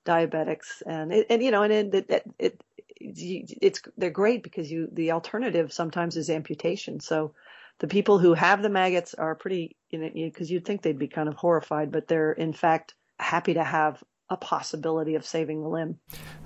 diabetics 0.06 0.82
and 0.86 1.12
it, 1.12 1.26
and 1.28 1.42
you 1.42 1.50
know 1.50 1.62
and 1.62 1.72
it, 1.72 2.10
it, 2.10 2.22
it 2.38 2.62
it's 2.98 3.82
they're 3.96 4.10
great 4.10 4.42
because 4.42 4.70
you 4.70 4.88
the 4.92 5.12
alternative 5.12 5.72
sometimes 5.72 6.16
is 6.16 6.30
amputation. 6.30 7.00
So 7.00 7.34
the 7.78 7.88
people 7.88 8.18
who 8.18 8.34
have 8.34 8.62
the 8.62 8.68
maggots 8.68 9.14
are 9.14 9.34
pretty, 9.34 9.76
you 9.90 9.98
know, 9.98 10.10
because 10.14 10.50
you'd 10.50 10.64
think 10.64 10.82
they'd 10.82 10.98
be 10.98 11.08
kind 11.08 11.28
of 11.28 11.34
horrified, 11.34 11.92
but 11.92 12.08
they're 12.08 12.32
in 12.32 12.52
fact 12.52 12.94
happy 13.18 13.54
to 13.54 13.64
have 13.64 14.02
a 14.28 14.36
possibility 14.36 15.14
of 15.14 15.24
saving 15.24 15.62
the 15.62 15.68
limb. 15.68 15.98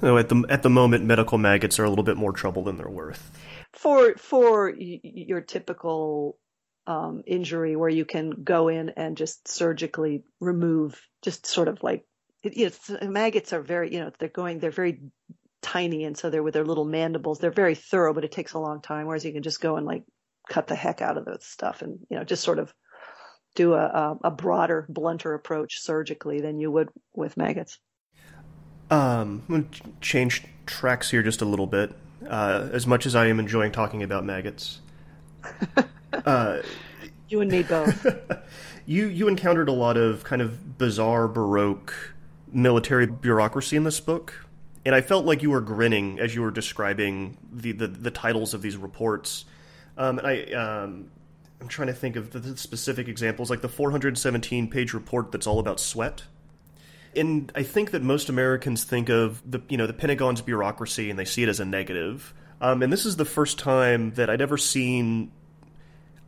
No, 0.03 0.19
at 0.19 0.29
the 0.29 0.45
at 0.49 0.63
the 0.63 0.71
moment, 0.71 1.05
medical 1.05 1.39
maggots 1.39 1.79
are 1.79 1.85
a 1.85 1.89
little 1.89 2.05
bit 2.05 2.17
more 2.17 2.33
trouble 2.33 2.63
than 2.63 2.77
they're 2.77 2.91
worth. 2.91 3.31
For 3.73 4.15
for 4.17 4.75
your 4.79 5.41
typical 5.41 6.39
um, 6.87 7.23
injury, 7.27 7.77
where 7.77 7.89
you 7.89 8.05
can 8.05 8.31
go 8.31 8.69
in 8.69 8.91
and 8.91 9.17
just 9.17 9.49
surgically 9.49 10.25
remove, 10.41 11.01
just 11.23 11.47
sort 11.47 11.69
of 11.69 11.83
like 11.83 12.05
it, 12.43 12.57
it's 12.57 12.91
maggots 13.03 13.53
are 13.53 13.63
very, 13.63 13.93
you 13.93 14.01
know, 14.01 14.11
they're 14.19 14.29
going, 14.29 14.59
they're 14.59 14.71
very 14.71 15.01
tiny, 15.63 16.05
and 16.05 16.17
so 16.17 16.29
they're 16.31 16.43
with 16.43 16.55
their 16.55 16.65
little 16.65 16.85
mandibles. 16.85 17.39
They're 17.39 17.51
very 17.51 17.75
thorough, 17.75 18.15
but 18.15 18.25
it 18.25 18.33
takes 18.33 18.55
a 18.55 18.59
long 18.59 18.83
time. 18.83 19.07
Whereas 19.07 19.25
you 19.25 19.33
can 19.33 19.43
just 19.43 19.61
go 19.61 19.77
and 19.77 19.87
like 19.87 20.05
cut 20.49 20.67
the 20.67 20.75
heck 20.75 21.03
out 21.03 21.17
of 21.17 21.25
the 21.25 21.39
stuff 21.41 21.83
and 21.83 21.99
you 22.09 22.17
know 22.17 22.25
just 22.25 22.43
sort 22.43 22.59
of 22.59 22.73
do 23.55 23.75
a, 23.75 24.17
a 24.23 24.31
broader, 24.31 24.87
blunter 24.89 25.35
approach 25.35 25.81
surgically 25.81 26.41
than 26.41 26.61
you 26.61 26.71
would 26.71 26.89
with 27.15 27.37
maggots. 27.37 27.79
Um, 28.91 29.43
I'm 29.49 29.49
going 29.49 29.69
to 29.69 29.83
change 30.01 30.45
tracks 30.67 31.11
here 31.11 31.23
just 31.23 31.43
a 31.43 31.45
little 31.45 31.67
bit. 31.67 31.93
Uh, 32.29 32.69
as 32.73 32.87
much 32.87 33.07
as 33.07 33.17
I 33.17 33.27
am 33.27 33.41
enjoying 33.41 33.73
talking 33.73 34.03
about 34.03 34.25
maggots, 34.25 34.81
uh, 36.13 36.59
you 37.29 37.41
and 37.41 37.51
me 37.51 37.63
both. 37.63 38.07
you 38.87 39.07
you 39.07 39.27
encountered 39.27 39.71
a 39.71 39.73
lot 39.73 39.97
of 39.97 40.23
kind 40.23 40.43
of 40.43 40.77
bizarre 40.77 41.29
baroque 41.29 41.95
military 42.53 43.07
bureaucracy 43.07 43.77
in 43.77 43.85
this 43.85 44.01
book, 44.01 44.47
and 44.85 44.95
I 44.95 45.01
felt 45.01 45.25
like 45.25 45.43
you 45.43 45.51
were 45.51 45.63
grinning 45.63 46.21
as 46.21 46.35
you 46.35 46.43
were 46.43 46.51
describing 46.51 47.39
the 47.51 47.73
the, 47.73 47.87
the 47.87 48.11
titles 48.11 48.53
of 48.53 48.61
these 48.61 48.77
reports. 48.77 49.47
Um, 50.01 50.19
and 50.19 50.27
I, 50.27 50.43
um, 50.55 51.11
I'm 51.61 51.69
trying 51.69 51.89
to 51.89 51.95
think 51.95 52.17
of 52.17 52.31
the 52.31 52.57
specific 52.57 53.07
examples, 53.07 53.51
like 53.51 53.61
the 53.61 53.69
417 53.69 54.71
page 54.71 54.95
report 54.95 55.31
that's 55.31 55.47
all 55.47 55.59
about 55.59 55.79
sweat. 55.79 56.23
And 57.15 57.53
I 57.55 57.65
think 57.65 57.91
that 57.91 58.03
most 58.03 58.31
Americans 58.31 58.85
think 58.85 59.11
of 59.11 59.43
the, 59.49 59.61
you 59.69 59.77
know, 59.77 59.87
the 59.87 59.93
Pentagon's 59.93 60.41
bureaucracy 60.41 61.11
and 61.11 61.19
they 61.19 61.27
see 61.27 61.43
it 61.43 61.51
as 61.51 61.61
a 61.61 61.67
negative. 61.67 62.33
Um, 62.63 62.83
and 62.83 62.91
this 62.91 63.05
is 63.05 63.17
the 63.17 63.27
first 63.27 63.59
time 63.59 64.13
that 64.15 64.31
I'd 64.31 64.41
ever 64.41 64.57
seen 64.57 65.33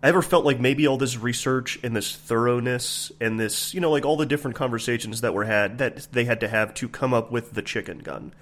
I 0.02 0.08
ever 0.08 0.20
felt 0.20 0.44
like 0.44 0.58
maybe 0.58 0.87
all 0.87 0.98
this 0.98 1.16
research 1.16 1.78
and 1.82 1.94
this 1.94 2.14
thoroughness 2.14 3.12
and 3.20 3.38
this, 3.38 3.72
you 3.72 3.80
know, 3.80 3.90
like 3.90 4.04
all 4.04 4.16
the 4.16 4.26
different 4.26 4.56
conversations 4.56 5.20
that 5.20 5.32
were 5.32 5.44
had 5.44 5.78
that 5.78 6.08
they 6.11 6.24
had 6.24 6.40
to 6.40 6.48
have 6.48 6.74
to 6.74 6.88
come 6.88 7.14
up 7.14 7.30
with 7.30 7.52
the 7.52 7.62
chicken 7.62 7.98
gun, 8.00 8.35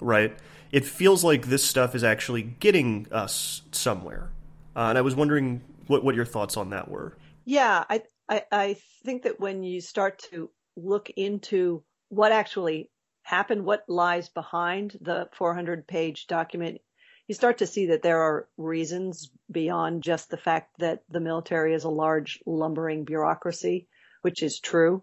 right? 0.00 0.36
It 0.72 0.84
feels 0.84 1.22
like 1.22 1.46
this 1.46 1.64
stuff 1.64 1.94
is 1.94 2.02
actually 2.02 2.42
getting 2.42 3.06
us 3.12 3.62
somewhere. 3.70 4.30
Uh, 4.76 4.90
and 4.90 4.98
I 4.98 5.00
was 5.00 5.16
wondering 5.16 5.62
what, 5.86 6.04
what 6.04 6.14
your 6.14 6.26
thoughts 6.26 6.58
on 6.58 6.70
that 6.70 6.88
were. 6.88 7.16
Yeah, 7.46 7.84
I, 7.88 8.02
I, 8.28 8.42
I 8.52 8.76
think 9.04 9.22
that 9.22 9.40
when 9.40 9.62
you 9.62 9.80
start 9.80 10.18
to 10.30 10.50
look 10.76 11.08
into 11.16 11.82
what 12.10 12.30
actually 12.30 12.90
happened, 13.22 13.64
what 13.64 13.84
lies 13.88 14.28
behind 14.28 14.98
the 15.00 15.28
400 15.32 15.86
page 15.86 16.26
document, 16.26 16.80
you 17.26 17.34
start 17.34 17.58
to 17.58 17.66
see 17.66 17.86
that 17.86 18.02
there 18.02 18.20
are 18.20 18.48
reasons 18.58 19.30
beyond 19.50 20.02
just 20.02 20.30
the 20.30 20.36
fact 20.36 20.78
that 20.78 21.02
the 21.08 21.20
military 21.20 21.74
is 21.74 21.84
a 21.84 21.88
large 21.88 22.40
lumbering 22.44 23.04
bureaucracy, 23.04 23.88
which 24.22 24.42
is 24.42 24.60
true. 24.60 25.02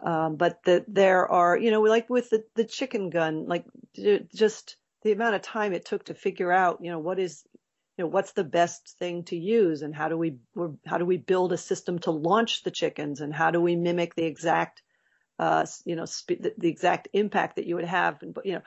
Um, 0.00 0.36
but 0.36 0.62
that 0.64 0.84
there 0.86 1.26
are, 1.26 1.58
you 1.58 1.72
know, 1.72 1.82
like 1.82 2.08
with 2.08 2.30
the, 2.30 2.44
the 2.54 2.64
chicken 2.64 3.10
gun, 3.10 3.46
like 3.46 3.64
just 4.32 4.76
the 5.02 5.12
amount 5.12 5.34
of 5.34 5.42
time 5.42 5.72
it 5.72 5.84
took 5.84 6.04
to 6.04 6.14
figure 6.14 6.52
out, 6.52 6.78
you 6.80 6.90
know, 6.90 7.00
what 7.00 7.18
is, 7.18 7.42
you 7.98 8.04
know, 8.04 8.08
what's 8.08 8.32
the 8.32 8.44
best 8.44 8.96
thing 8.98 9.24
to 9.24 9.36
use 9.36 9.82
and 9.82 9.94
how 9.94 10.08
do 10.08 10.16
we, 10.16 10.36
how 10.86 10.98
do 10.98 11.04
we 11.04 11.16
build 11.16 11.52
a 11.52 11.58
system 11.58 11.98
to 11.98 12.12
launch 12.12 12.62
the 12.62 12.70
chickens 12.70 13.20
and 13.20 13.34
how 13.34 13.50
do 13.50 13.60
we 13.60 13.74
mimic 13.74 14.14
the 14.14 14.24
exact, 14.24 14.82
uh, 15.40 15.66
you 15.84 15.96
know, 15.96 16.04
sp- 16.06 16.40
the, 16.40 16.54
the 16.56 16.68
exact 16.68 17.08
impact 17.12 17.56
that 17.56 17.66
you 17.66 17.74
would 17.74 17.84
have, 17.84 18.18
you 18.44 18.52
know, 18.52 18.62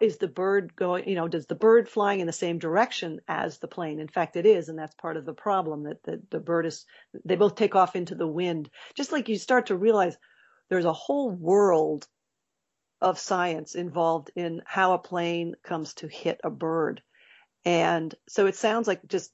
is 0.00 0.18
the 0.18 0.28
bird 0.28 0.74
going, 0.76 1.08
you 1.08 1.16
know, 1.16 1.26
does 1.26 1.46
the 1.46 1.54
bird 1.54 1.88
flying 1.88 2.20
in 2.20 2.26
the 2.26 2.32
same 2.32 2.58
direction 2.58 3.20
as 3.26 3.58
the 3.58 3.68
plane? 3.68 3.98
In 3.98 4.08
fact, 4.08 4.36
it 4.36 4.46
is, 4.46 4.68
and 4.68 4.78
that's 4.78 4.94
part 4.94 5.16
of 5.16 5.24
the 5.24 5.32
problem 5.32 5.84
that 5.84 6.02
the, 6.04 6.22
the 6.30 6.40
bird 6.40 6.66
is, 6.66 6.84
they 7.24 7.36
both 7.36 7.56
take 7.56 7.74
off 7.74 7.96
into 7.96 8.14
the 8.14 8.26
wind. 8.26 8.70
Just 8.94 9.12
like 9.12 9.28
you 9.28 9.36
start 9.36 9.66
to 9.66 9.76
realize 9.76 10.16
there's 10.68 10.84
a 10.84 10.92
whole 10.92 11.30
world 11.30 12.06
of 13.00 13.18
science 13.18 13.74
involved 13.74 14.30
in 14.36 14.62
how 14.64 14.92
a 14.92 14.98
plane 14.98 15.54
comes 15.62 15.94
to 15.94 16.08
hit 16.08 16.40
a 16.44 16.50
bird. 16.50 17.02
And 17.66 18.14
so 18.28 18.46
it 18.46 18.54
sounds 18.54 18.86
like 18.86 19.06
just 19.08 19.32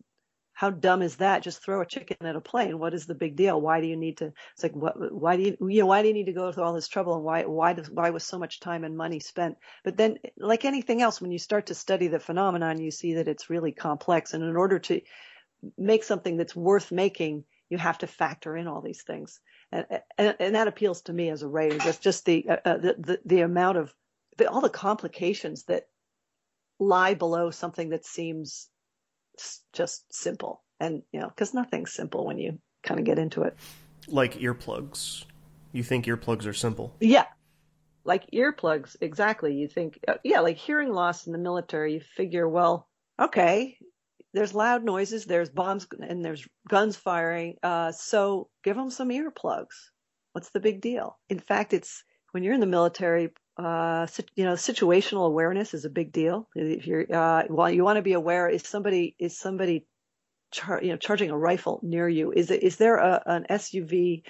how 0.54 0.70
dumb 0.70 1.02
is 1.02 1.16
that? 1.16 1.42
Just 1.42 1.62
throw 1.62 1.82
a 1.82 1.86
chicken 1.86 2.16
at 2.22 2.36
a 2.36 2.40
plane. 2.40 2.78
What 2.78 2.94
is 2.94 3.04
the 3.04 3.14
big 3.14 3.36
deal? 3.36 3.60
Why 3.60 3.80
do 3.80 3.86
you 3.86 3.96
need 3.96 4.18
to? 4.18 4.32
It's 4.54 4.62
like 4.62 4.74
what? 4.74 4.94
Why 5.12 5.36
do 5.36 5.42
you? 5.42 5.68
You 5.68 5.80
know, 5.80 5.86
why 5.86 6.00
do 6.00 6.08
you 6.08 6.14
need 6.14 6.26
to 6.26 6.32
go 6.32 6.50
through 6.50 6.64
all 6.64 6.72
this 6.72 6.88
trouble? 6.88 7.14
And 7.14 7.24
why? 7.24 7.44
Why 7.44 7.74
does? 7.74 7.90
Why 7.90 8.08
was 8.08 8.24
so 8.24 8.38
much 8.38 8.60
time 8.60 8.84
and 8.84 8.96
money 8.96 9.20
spent? 9.20 9.56
But 9.84 9.98
then, 9.98 10.18
like 10.38 10.64
anything 10.64 11.02
else, 11.02 11.20
when 11.20 11.30
you 11.30 11.38
start 11.38 11.66
to 11.66 11.74
study 11.74 12.08
the 12.08 12.18
phenomenon, 12.20 12.80
you 12.80 12.90
see 12.90 13.14
that 13.14 13.28
it's 13.28 13.50
really 13.50 13.72
complex. 13.72 14.32
And 14.32 14.42
in 14.42 14.56
order 14.56 14.78
to 14.78 15.02
make 15.76 16.04
something 16.04 16.38
that's 16.38 16.56
worth 16.56 16.90
making, 16.90 17.44
you 17.68 17.76
have 17.76 17.98
to 17.98 18.06
factor 18.06 18.56
in 18.56 18.66
all 18.66 18.80
these 18.80 19.02
things. 19.02 19.40
And 19.70 19.86
and, 20.16 20.36
and 20.38 20.54
that 20.54 20.68
appeals 20.68 21.02
to 21.02 21.12
me 21.12 21.28
as 21.28 21.42
a 21.42 21.48
writer. 21.48 21.76
Just 21.76 22.02
just 22.02 22.24
the 22.24 22.48
uh, 22.48 22.56
uh, 22.64 22.78
the, 22.78 22.94
the 22.98 23.18
the 23.26 23.40
amount 23.40 23.76
of 23.76 23.92
the, 24.38 24.48
all 24.48 24.62
the 24.62 24.70
complications 24.70 25.64
that 25.64 25.88
lie 26.78 27.14
below 27.14 27.50
something 27.50 27.90
that 27.90 28.04
seems 28.04 28.68
just 29.72 30.12
simple. 30.12 30.62
And, 30.80 31.02
you 31.12 31.20
know, 31.20 31.28
because 31.28 31.54
nothing's 31.54 31.92
simple 31.92 32.26
when 32.26 32.38
you 32.38 32.58
kind 32.82 32.98
of 32.98 33.06
get 33.06 33.18
into 33.18 33.42
it. 33.42 33.56
Like 34.08 34.34
earplugs. 34.40 35.24
You 35.72 35.82
think 35.82 36.06
earplugs 36.06 36.46
are 36.46 36.52
simple? 36.52 36.94
Yeah. 37.00 37.26
Like 38.04 38.28
earplugs, 38.32 38.96
exactly. 39.00 39.54
You 39.54 39.68
think, 39.68 40.00
uh, 40.08 40.14
yeah, 40.24 40.40
like 40.40 40.56
hearing 40.56 40.92
loss 40.92 41.26
in 41.26 41.32
the 41.32 41.38
military, 41.38 41.94
you 41.94 42.00
figure, 42.00 42.48
well, 42.48 42.88
okay, 43.20 43.78
there's 44.34 44.54
loud 44.54 44.82
noises, 44.82 45.24
there's 45.24 45.50
bombs, 45.50 45.86
and 46.00 46.24
there's 46.24 46.46
guns 46.68 46.96
firing. 46.96 47.56
Uh, 47.62 47.92
so 47.92 48.48
give 48.64 48.76
them 48.76 48.90
some 48.90 49.10
earplugs. 49.10 49.76
What's 50.32 50.50
the 50.50 50.60
big 50.60 50.80
deal? 50.80 51.18
In 51.28 51.38
fact, 51.38 51.72
it's 51.72 52.02
when 52.32 52.42
you're 52.42 52.54
in 52.54 52.60
the 52.60 52.66
military, 52.66 53.28
uh, 53.56 54.06
you 54.34 54.44
know, 54.44 54.54
situational 54.54 55.26
awareness 55.26 55.74
is 55.74 55.84
a 55.84 55.90
big 55.90 56.12
deal. 56.12 56.48
If 56.54 56.86
you're, 56.86 57.06
uh, 57.12 57.44
well, 57.48 57.70
you 57.70 57.84
want 57.84 57.96
to 57.96 58.02
be 58.02 58.14
aware 58.14 58.48
is 58.48 58.62
somebody, 58.66 59.14
is 59.18 59.36
somebody, 59.36 59.86
char- 60.50 60.82
you 60.82 60.90
know, 60.90 60.96
charging 60.96 61.30
a 61.30 61.38
rifle 61.38 61.80
near 61.82 62.08
you? 62.08 62.32
Is 62.32 62.50
it, 62.50 62.62
is 62.62 62.76
there 62.76 62.96
a, 62.96 63.22
an 63.26 63.46
SUV 63.50 64.22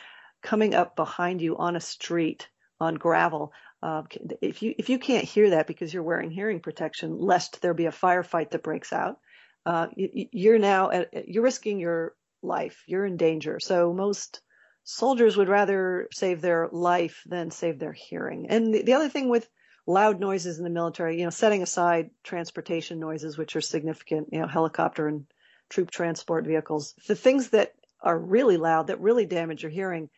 coming 0.42 0.74
up 0.74 0.96
behind 0.96 1.40
you 1.40 1.56
on 1.56 1.76
a 1.76 1.80
street 1.80 2.48
on 2.80 2.96
gravel? 2.96 3.52
Uh, 3.82 4.02
if 4.40 4.62
you, 4.62 4.74
if 4.78 4.88
you 4.88 4.98
can't 4.98 5.24
hear 5.24 5.50
that 5.50 5.66
because 5.66 5.92
you're 5.92 6.02
wearing 6.02 6.30
hearing 6.30 6.60
protection, 6.60 7.18
lest 7.18 7.62
there 7.62 7.74
be 7.74 7.86
a 7.86 7.92
firefight 7.92 8.50
that 8.50 8.62
breaks 8.62 8.92
out, 8.92 9.18
uh, 9.66 9.86
you, 9.96 10.26
you're 10.32 10.58
now, 10.58 10.90
at, 10.90 11.28
you're 11.28 11.44
risking 11.44 11.78
your 11.78 12.14
life. 12.42 12.82
You're 12.86 13.06
in 13.06 13.16
danger. 13.16 13.60
So 13.60 13.92
most, 13.92 14.40
soldiers 14.84 15.36
would 15.36 15.48
rather 15.48 16.08
save 16.12 16.40
their 16.40 16.68
life 16.72 17.22
than 17.26 17.50
save 17.50 17.78
their 17.78 17.92
hearing. 17.92 18.46
And 18.48 18.74
the, 18.74 18.82
the, 18.82 18.94
other 18.94 19.08
thing 19.08 19.28
with 19.28 19.48
loud 19.86 20.20
noises 20.20 20.58
in 20.58 20.64
the 20.64 20.70
military, 20.70 21.18
you 21.18 21.24
know, 21.24 21.30
setting 21.30 21.62
aside 21.62 22.10
transportation 22.22 22.98
noises, 22.98 23.38
which 23.38 23.56
are 23.56 23.60
significant, 23.60 24.28
you 24.32 24.40
know, 24.40 24.46
helicopter 24.46 25.06
and 25.06 25.26
troop 25.68 25.90
transport 25.90 26.46
vehicles, 26.46 26.94
the 27.06 27.14
things 27.14 27.50
that 27.50 27.72
are 28.02 28.18
really 28.18 28.56
loud, 28.56 28.88
that 28.88 29.00
really 29.00 29.26
damage 29.26 29.62
your 29.62 29.70
hearing, 29.70 30.08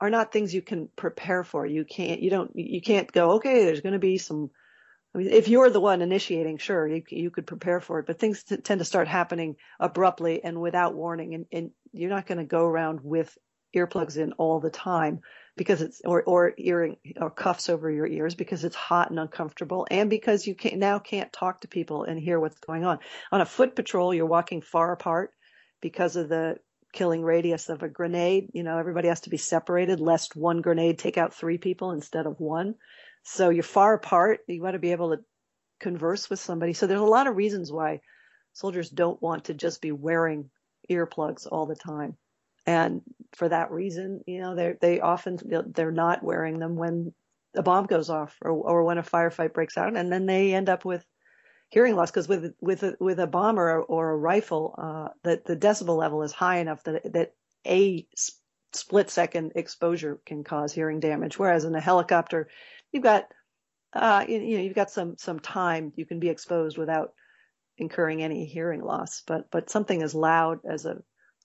are 0.00 0.10
not 0.10 0.32
things 0.32 0.54
you 0.54 0.62
can 0.62 0.88
prepare 0.94 1.42
for. 1.42 1.66
You 1.66 1.84
can't, 1.84 2.20
you 2.20 2.30
don't, 2.30 2.52
you 2.54 2.80
can't 2.80 3.10
go, 3.10 3.32
okay, 3.32 3.64
there's 3.64 3.80
going 3.80 3.94
to 3.94 3.98
be 3.98 4.18
some. 4.18 4.50
I 5.14 5.18
mean, 5.18 5.28
if 5.28 5.48
you're 5.48 5.70
the 5.70 5.80
one 5.80 6.02
initiating, 6.02 6.58
sure, 6.58 6.86
you, 6.86 7.02
you 7.08 7.30
could 7.30 7.46
prepare 7.46 7.80
for 7.80 7.98
it, 7.98 8.06
but 8.06 8.18
things 8.18 8.44
t- 8.44 8.58
tend 8.58 8.78
to 8.78 8.84
start 8.84 9.08
happening 9.08 9.56
abruptly 9.80 10.44
and 10.44 10.60
without 10.60 10.94
warning, 10.94 11.34
and, 11.34 11.46
and 11.50 11.70
you're 11.92 12.10
not 12.10 12.26
going 12.26 12.38
to 12.38 12.44
go 12.44 12.64
around 12.64 13.00
with 13.02 13.36
earplugs 13.74 14.16
in 14.16 14.32
all 14.32 14.60
the 14.60 14.70
time 14.70 15.20
because 15.56 15.82
it's 15.82 16.00
or 16.04 16.22
or 16.22 16.54
earring 16.56 16.96
or 17.20 17.30
cuffs 17.30 17.68
over 17.68 17.90
your 17.90 18.06
ears 18.06 18.34
because 18.34 18.64
it's 18.64 18.76
hot 18.76 19.10
and 19.10 19.18
uncomfortable 19.18 19.86
and 19.90 20.08
because 20.08 20.46
you 20.46 20.54
can 20.54 20.78
now 20.78 20.98
can't 20.98 21.32
talk 21.32 21.60
to 21.60 21.68
people 21.68 22.04
and 22.04 22.18
hear 22.18 22.40
what's 22.40 22.58
going 22.60 22.84
on. 22.84 22.98
On 23.32 23.40
a 23.40 23.46
foot 23.46 23.76
patrol, 23.76 24.14
you're 24.14 24.26
walking 24.26 24.62
far 24.62 24.92
apart 24.92 25.32
because 25.82 26.16
of 26.16 26.28
the 26.28 26.56
killing 26.92 27.22
radius 27.22 27.68
of 27.68 27.82
a 27.82 27.88
grenade. 27.88 28.50
You 28.54 28.62
know, 28.62 28.78
everybody 28.78 29.08
has 29.08 29.20
to 29.22 29.30
be 29.30 29.36
separated 29.36 30.00
lest 30.00 30.36
one 30.36 30.62
grenade 30.62 30.98
take 30.98 31.18
out 31.18 31.34
three 31.34 31.58
people 31.58 31.90
instead 31.90 32.26
of 32.26 32.40
one. 32.40 32.76
So 33.24 33.50
you're 33.50 33.62
far 33.62 33.94
apart. 33.94 34.40
You 34.46 34.62
want 34.62 34.74
to 34.74 34.78
be 34.78 34.92
able 34.92 35.10
to 35.10 35.22
converse 35.80 36.30
with 36.30 36.40
somebody. 36.40 36.72
So 36.72 36.86
there's 36.86 37.00
a 37.00 37.04
lot 37.04 37.26
of 37.26 37.36
reasons 37.36 37.70
why 37.70 38.00
soldiers 38.52 38.88
don't 38.88 39.20
want 39.20 39.44
to 39.44 39.54
just 39.54 39.82
be 39.82 39.92
wearing 39.92 40.50
earplugs 40.90 41.46
all 41.50 41.66
the 41.66 41.76
time 41.76 42.16
and 42.68 43.00
for 43.32 43.48
that 43.48 43.70
reason, 43.70 44.22
you 44.26 44.42
know, 44.42 44.54
they 44.54 44.74
they 44.78 45.00
often 45.00 45.38
they're 45.74 45.90
not 45.90 46.22
wearing 46.22 46.58
them 46.58 46.76
when 46.76 47.14
a 47.56 47.62
bomb 47.62 47.86
goes 47.86 48.10
off 48.10 48.36
or 48.42 48.50
or 48.50 48.84
when 48.84 48.98
a 48.98 49.02
firefight 49.02 49.54
breaks 49.54 49.78
out, 49.78 49.96
and 49.96 50.12
then 50.12 50.26
they 50.26 50.52
end 50.52 50.68
up 50.68 50.84
with 50.84 51.02
hearing 51.70 51.96
loss 51.96 52.10
because 52.10 52.28
with 52.28 52.52
with 52.60 52.82
a, 52.82 52.94
with 53.00 53.20
a 53.20 53.26
bomb 53.26 53.58
or, 53.58 53.70
a 53.88 54.16
rifle, 54.16 54.74
uh, 54.76 55.08
that 55.24 55.46
the 55.46 55.56
decibel 55.56 55.96
level 55.96 56.22
is 56.22 56.32
high 56.32 56.58
enough 56.58 56.82
that 56.82 57.10
that 57.14 57.32
a 57.66 58.06
split 58.74 59.08
second 59.08 59.52
exposure 59.54 60.20
can 60.26 60.44
cause 60.44 60.70
hearing 60.74 61.00
damage, 61.00 61.38
whereas 61.38 61.64
in 61.64 61.74
a 61.74 61.80
helicopter, 61.80 62.48
you've 62.92 63.02
got 63.02 63.28
uh, 63.94 64.26
you, 64.28 64.40
you 64.40 64.58
know 64.58 64.62
you've 64.62 64.74
got 64.74 64.90
some 64.90 65.16
some 65.16 65.40
time 65.40 65.90
you 65.96 66.04
can 66.04 66.20
be 66.20 66.28
exposed 66.28 66.76
without 66.76 67.14
incurring 67.78 68.22
any 68.22 68.44
hearing 68.44 68.82
loss. 68.82 69.22
But 69.26 69.50
but 69.50 69.70
something 69.70 70.02
as 70.02 70.14
loud 70.14 70.58
as 70.70 70.84
a 70.84 70.98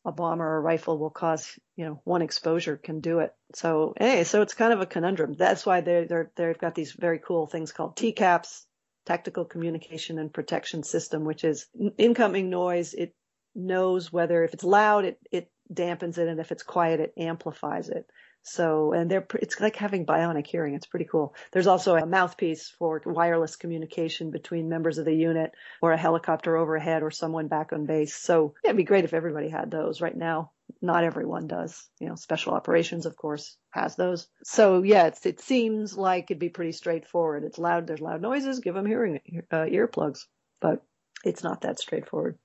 a 0.06 0.12
bomb 0.12 0.42
or 0.42 0.58
a 0.58 0.60
rifle 0.60 0.98
will 0.98 1.10
cause, 1.10 1.58
you 1.76 1.86
know, 1.86 2.02
one 2.04 2.22
exposure 2.22 2.78
can 2.78 3.00
do 3.00 3.20
it. 3.20 3.34
So, 3.56 3.94
hey, 3.98 4.24
so 4.24 4.42
it's 4.42 4.54
kind 4.54 4.74
of 4.74 4.82
a 4.82 4.86
conundrum. 4.86 5.36
That's 5.38 5.66
why 5.66 5.82
they're, 5.82 6.06
they're, 6.06 6.32
they've 6.36 6.58
got 6.58 6.76
these 6.76 6.92
very 6.92 7.20
cool 7.20 7.48
things 7.48 7.72
called 7.72 7.96
TCAPs, 7.96 8.66
Tactical 9.06 9.46
Communication 9.46 10.20
and 10.20 10.34
Protection 10.34 10.84
System, 10.84 11.24
which 11.24 11.44
is 11.44 11.68
incoming 11.98 12.50
noise. 12.50 12.94
It 12.94 13.16
knows 13.56 14.12
whether 14.12 14.44
if 14.44 14.54
it's 14.54 14.64
loud, 14.64 15.06
it, 15.06 15.20
it 15.32 15.52
dampens 15.72 16.18
it, 16.18 16.28
and 16.28 16.40
if 16.40 16.52
it's 16.52 16.64
quiet, 16.64 17.00
it 17.00 17.14
amplifies 17.18 17.90
it. 17.90 18.06
So, 18.44 18.92
and 18.92 19.10
they're, 19.10 19.26
it's 19.42 19.60
like 19.60 19.78
having 19.78 20.06
bionic 20.06 20.46
hearing. 20.46 20.76
It's 20.76 20.86
pretty 20.86 21.06
cool. 21.06 21.34
There's 21.52 21.68
also 21.68 21.96
a 21.96 22.06
mouthpiece 22.06 22.70
for 22.78 23.02
wireless 23.06 23.56
communication 23.56 24.32
between 24.32 24.70
members 24.70 24.98
of 24.98 25.06
the 25.06 25.16
unit 25.16 25.52
or 25.82 25.94
a 25.94 25.98
helicopter 25.98 26.58
overhead 26.58 27.04
or 27.04 27.10
someone 27.10 27.48
back 27.48 27.72
on 27.72 27.86
base. 27.86 28.16
So 28.16 28.54
it'd 28.64 28.78
be 28.78 28.84
great 28.84 29.06
if 29.06 29.14
everybody 29.14 29.48
had 29.50 29.72
those 29.72 30.02
right 30.02 30.16
now. 30.16 30.52
Not 30.82 31.06
everyone 31.06 31.48
does. 31.48 31.88
You 32.00 32.10
know, 32.10 32.16
special 32.16 32.54
operations, 32.54 33.06
of 33.06 33.16
course, 33.16 33.58
has 33.70 33.96
those. 33.96 34.28
So 34.44 34.84
yeah, 34.84 35.10
it 35.24 35.40
seems 35.40 35.98
like 35.98 36.26
it'd 36.26 36.40
be 36.40 36.50
pretty 36.50 36.74
straightforward. 36.74 37.46
It's 37.46 37.58
loud. 37.58 37.88
There's 37.88 38.02
loud 38.02 38.22
noises. 38.22 38.60
Give 38.60 38.76
them 38.76 38.86
hearing 38.86 39.22
uh, 39.52 39.66
earplugs, 39.66 40.26
but 40.60 40.84
it's 41.24 41.44
not 41.44 41.62
that 41.62 41.80
straightforward. 41.80 42.38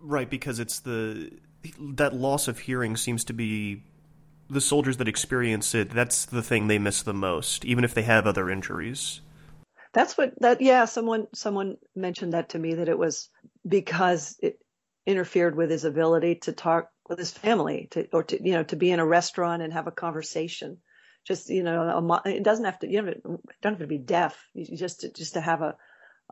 Right, 0.00 0.30
because 0.30 0.58
it's 0.58 0.80
the 0.80 1.30
that 1.78 2.14
loss 2.14 2.48
of 2.48 2.60
hearing 2.60 2.96
seems 2.96 3.22
to 3.24 3.34
be 3.34 3.82
the 4.50 4.60
soldiers 4.60 4.96
that 4.98 5.08
experience 5.08 5.74
it, 5.74 5.90
that's 5.90 6.24
the 6.24 6.42
thing 6.42 6.66
they 6.66 6.78
miss 6.78 7.02
the 7.02 7.14
most, 7.14 7.64
even 7.64 7.84
if 7.84 7.94
they 7.94 8.02
have 8.02 8.26
other 8.26 8.50
injuries. 8.50 9.20
That's 9.92 10.16
what 10.16 10.34
that 10.40 10.60
yeah, 10.60 10.84
someone 10.84 11.26
someone 11.34 11.76
mentioned 11.96 12.32
that 12.32 12.50
to 12.50 12.58
me 12.58 12.74
that 12.74 12.88
it 12.88 12.98
was 12.98 13.28
because 13.66 14.36
it 14.40 14.58
interfered 15.06 15.56
with 15.56 15.70
his 15.70 15.84
ability 15.84 16.36
to 16.36 16.52
talk 16.52 16.90
with 17.08 17.18
his 17.18 17.32
family 17.32 17.88
to, 17.90 18.08
or 18.12 18.22
to, 18.22 18.42
you 18.42 18.52
know, 18.52 18.62
to 18.62 18.76
be 18.76 18.90
in 18.90 19.00
a 19.00 19.06
restaurant 19.06 19.62
and 19.62 19.72
have 19.72 19.86
a 19.86 19.92
conversation. 19.92 20.78
Just, 21.26 21.50
you 21.50 21.62
know, 21.62 21.82
a, 21.82 22.28
it 22.28 22.44
doesn't 22.44 22.64
have 22.64 22.78
to, 22.78 22.88
you 22.88 23.02
know, 23.02 23.40
don't 23.60 23.72
have 23.72 23.80
to 23.80 23.86
be 23.86 23.98
deaf. 23.98 24.38
You 24.54 24.76
just, 24.76 25.00
to, 25.00 25.12
just 25.12 25.34
to 25.34 25.40
have 25.40 25.60
a, 25.60 25.76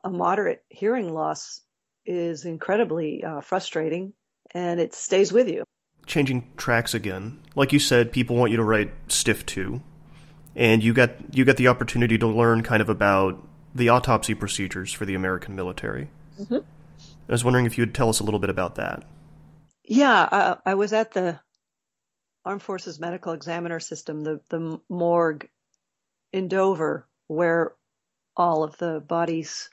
a 0.04 0.10
moderate 0.10 0.64
hearing 0.68 1.12
loss 1.12 1.60
is 2.06 2.44
incredibly 2.44 3.22
uh, 3.24 3.40
frustrating 3.40 4.12
and 4.54 4.80
it 4.80 4.94
stays 4.94 5.32
with 5.32 5.48
you. 5.48 5.64
Changing 6.08 6.50
tracks 6.56 6.92
again. 6.92 7.38
Like 7.54 7.72
you 7.72 7.78
said, 7.78 8.10
people 8.10 8.34
want 8.34 8.50
you 8.50 8.56
to 8.56 8.64
write 8.64 8.90
Stiff 9.06 9.46
2 9.46 9.80
and 10.58 10.82
you 10.82 10.92
got 10.92 11.10
you 11.32 11.44
got 11.44 11.56
the 11.56 11.68
opportunity 11.68 12.18
to 12.18 12.26
learn 12.26 12.62
kind 12.62 12.82
of 12.82 12.88
about 12.88 13.46
the 13.74 13.88
autopsy 13.88 14.34
procedures 14.34 14.92
for 14.92 15.06
the 15.06 15.14
American 15.14 15.54
military. 15.54 16.10
Mm-hmm. 16.38 16.56
I 16.56 17.32
was 17.32 17.44
wondering 17.44 17.64
if 17.64 17.78
you 17.78 17.82
would 17.82 17.94
tell 17.94 18.08
us 18.08 18.20
a 18.20 18.24
little 18.24 18.40
bit 18.40 18.50
about 18.50 18.74
that. 18.74 19.04
Yeah, 19.84 20.28
I, 20.30 20.56
I 20.72 20.74
was 20.74 20.92
at 20.92 21.12
the 21.12 21.38
Armed 22.44 22.62
Forces 22.62 22.98
Medical 22.98 23.32
Examiner 23.32 23.78
System, 23.78 24.24
the 24.24 24.40
the 24.50 24.80
morgue 24.88 25.48
in 26.32 26.48
Dover, 26.48 27.06
where 27.28 27.74
all 28.36 28.64
of 28.64 28.76
the 28.78 29.00
bodies 29.00 29.70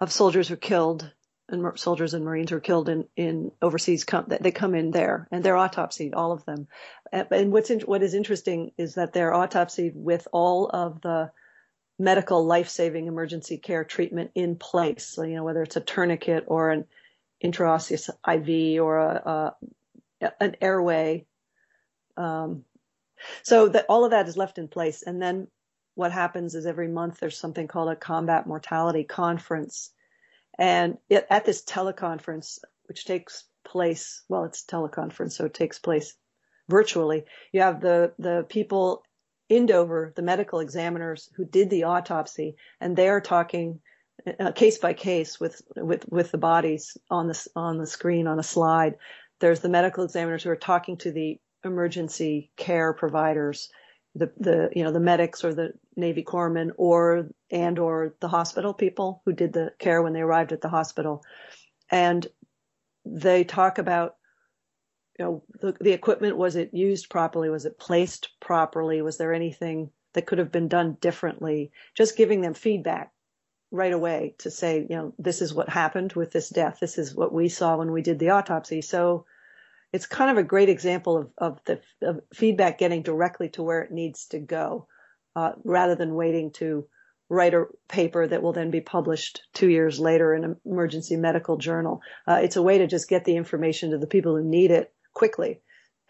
of 0.00 0.10
soldiers 0.10 0.48
were 0.48 0.56
killed 0.56 1.12
and 1.48 1.78
soldiers 1.78 2.14
and 2.14 2.24
Marines 2.24 2.52
were 2.52 2.60
killed 2.60 2.88
in, 2.88 3.06
in 3.16 3.52
overseas 3.62 4.04
come, 4.04 4.26
they 4.28 4.50
come 4.50 4.74
in 4.74 4.90
there 4.90 5.26
and 5.30 5.42
they're 5.42 5.54
autopsied, 5.54 6.14
all 6.14 6.32
of 6.32 6.44
them. 6.44 6.68
And 7.12 7.52
what's 7.52 7.70
in, 7.70 7.80
what 7.80 8.02
is 8.02 8.14
interesting 8.14 8.72
is 8.76 8.94
that 8.94 9.12
they're 9.12 9.32
autopsied 9.32 9.94
with 9.94 10.28
all 10.32 10.68
of 10.68 11.00
the 11.00 11.30
medical 11.98 12.44
life-saving 12.44 13.06
emergency 13.06 13.56
care 13.56 13.84
treatment 13.84 14.30
in 14.34 14.56
place. 14.56 15.06
So, 15.06 15.22
you 15.22 15.36
know, 15.36 15.44
whether 15.44 15.62
it's 15.62 15.76
a 15.76 15.80
tourniquet 15.80 16.44
or 16.46 16.70
an 16.70 16.84
intraosseous 17.42 18.10
IV 18.10 18.82
or 18.82 18.98
a, 18.98 19.54
a 20.20 20.32
an 20.40 20.56
airway. 20.60 21.24
Um, 22.16 22.64
so 23.42 23.68
that 23.68 23.86
all 23.88 24.04
of 24.04 24.10
that 24.10 24.28
is 24.28 24.36
left 24.36 24.58
in 24.58 24.68
place. 24.68 25.02
And 25.02 25.20
then 25.20 25.48
what 25.94 26.12
happens 26.12 26.54
is 26.54 26.66
every 26.66 26.88
month 26.88 27.18
there's 27.18 27.38
something 27.38 27.68
called 27.68 27.90
a 27.90 27.96
combat 27.96 28.46
mortality 28.46 29.04
conference 29.04 29.90
and 30.58 30.98
it, 31.08 31.26
at 31.30 31.44
this 31.44 31.64
teleconference, 31.64 32.58
which 32.86 33.04
takes 33.04 33.44
place, 33.64 34.22
well, 34.28 34.44
it's 34.44 34.64
teleconference, 34.64 35.32
so 35.32 35.44
it 35.44 35.54
takes 35.54 35.78
place 35.78 36.14
virtually. 36.68 37.24
You 37.52 37.60
have 37.60 37.80
the, 37.80 38.12
the 38.18 38.44
people 38.48 39.02
in 39.48 39.66
Dover, 39.66 40.12
the 40.14 40.22
medical 40.22 40.60
examiners 40.60 41.30
who 41.36 41.44
did 41.44 41.70
the 41.70 41.84
autopsy, 41.84 42.56
and 42.80 42.96
they're 42.96 43.20
talking 43.20 43.80
uh, 44.40 44.52
case 44.52 44.78
by 44.78 44.92
case 44.92 45.38
with, 45.38 45.62
with, 45.76 46.08
with 46.08 46.30
the 46.32 46.38
bodies 46.38 46.96
on 47.10 47.28
the, 47.28 47.46
on 47.54 47.78
the 47.78 47.86
screen 47.86 48.26
on 48.26 48.38
a 48.38 48.42
slide. 48.42 48.96
There's 49.40 49.60
the 49.60 49.68
medical 49.68 50.04
examiners 50.04 50.42
who 50.42 50.50
are 50.50 50.56
talking 50.56 50.96
to 50.98 51.12
the 51.12 51.38
emergency 51.64 52.50
care 52.56 52.92
providers 52.92 53.70
the 54.14 54.32
the 54.38 54.70
you 54.74 54.84
know 54.84 54.92
the 54.92 55.00
medics 55.00 55.44
or 55.44 55.54
the 55.54 55.72
Navy 55.96 56.22
corpsmen 56.22 56.70
or 56.76 57.28
and 57.50 57.78
or 57.78 58.14
the 58.20 58.28
hospital 58.28 58.74
people 58.74 59.22
who 59.24 59.32
did 59.32 59.52
the 59.52 59.72
care 59.78 60.02
when 60.02 60.12
they 60.12 60.20
arrived 60.20 60.52
at 60.52 60.60
the 60.60 60.68
hospital, 60.68 61.22
and 61.90 62.26
they 63.04 63.44
talk 63.44 63.78
about 63.78 64.16
you 65.18 65.24
know 65.24 65.42
the, 65.60 65.76
the 65.80 65.92
equipment 65.92 66.36
was 66.36 66.56
it 66.56 66.74
used 66.74 67.10
properly? 67.10 67.48
Was 67.48 67.66
it 67.66 67.78
placed 67.78 68.30
properly? 68.40 69.02
Was 69.02 69.18
there 69.18 69.32
anything 69.32 69.90
that 70.14 70.26
could 70.26 70.38
have 70.38 70.52
been 70.52 70.68
done 70.68 70.96
differently? 71.00 71.70
Just 71.94 72.16
giving 72.16 72.40
them 72.40 72.54
feedback 72.54 73.12
right 73.70 73.92
away 73.92 74.34
to 74.38 74.50
say 74.50 74.86
you 74.88 74.96
know 74.96 75.14
this 75.18 75.42
is 75.42 75.52
what 75.52 75.68
happened 75.68 76.12
with 76.14 76.32
this 76.32 76.48
death. 76.48 76.78
This 76.80 76.98
is 76.98 77.14
what 77.14 77.32
we 77.32 77.48
saw 77.48 77.76
when 77.76 77.92
we 77.92 78.02
did 78.02 78.18
the 78.18 78.30
autopsy. 78.30 78.80
So 78.80 79.26
it's 79.92 80.06
kind 80.06 80.30
of 80.30 80.36
a 80.36 80.42
great 80.42 80.68
example 80.68 81.16
of, 81.16 81.30
of 81.38 81.60
the 81.64 81.80
of 82.02 82.20
feedback 82.34 82.78
getting 82.78 83.02
directly 83.02 83.48
to 83.50 83.62
where 83.62 83.82
it 83.82 83.90
needs 83.90 84.26
to 84.28 84.38
go, 84.38 84.86
uh, 85.34 85.52
rather 85.64 85.94
than 85.94 86.14
waiting 86.14 86.52
to 86.52 86.86
write 87.30 87.54
a 87.54 87.66
paper 87.88 88.26
that 88.26 88.42
will 88.42 88.52
then 88.52 88.70
be 88.70 88.80
published 88.80 89.42
two 89.52 89.68
years 89.68 90.00
later 90.00 90.34
in 90.34 90.44
an 90.44 90.56
emergency 90.64 91.16
medical 91.16 91.58
journal. 91.58 92.00
Uh, 92.26 92.40
it's 92.42 92.56
a 92.56 92.62
way 92.62 92.78
to 92.78 92.86
just 92.86 93.08
get 93.08 93.24
the 93.24 93.36
information 93.36 93.90
to 93.90 93.98
the 93.98 94.06
people 94.06 94.34
who 94.34 94.42
need 94.42 94.70
it 94.70 94.92
quickly, 95.12 95.60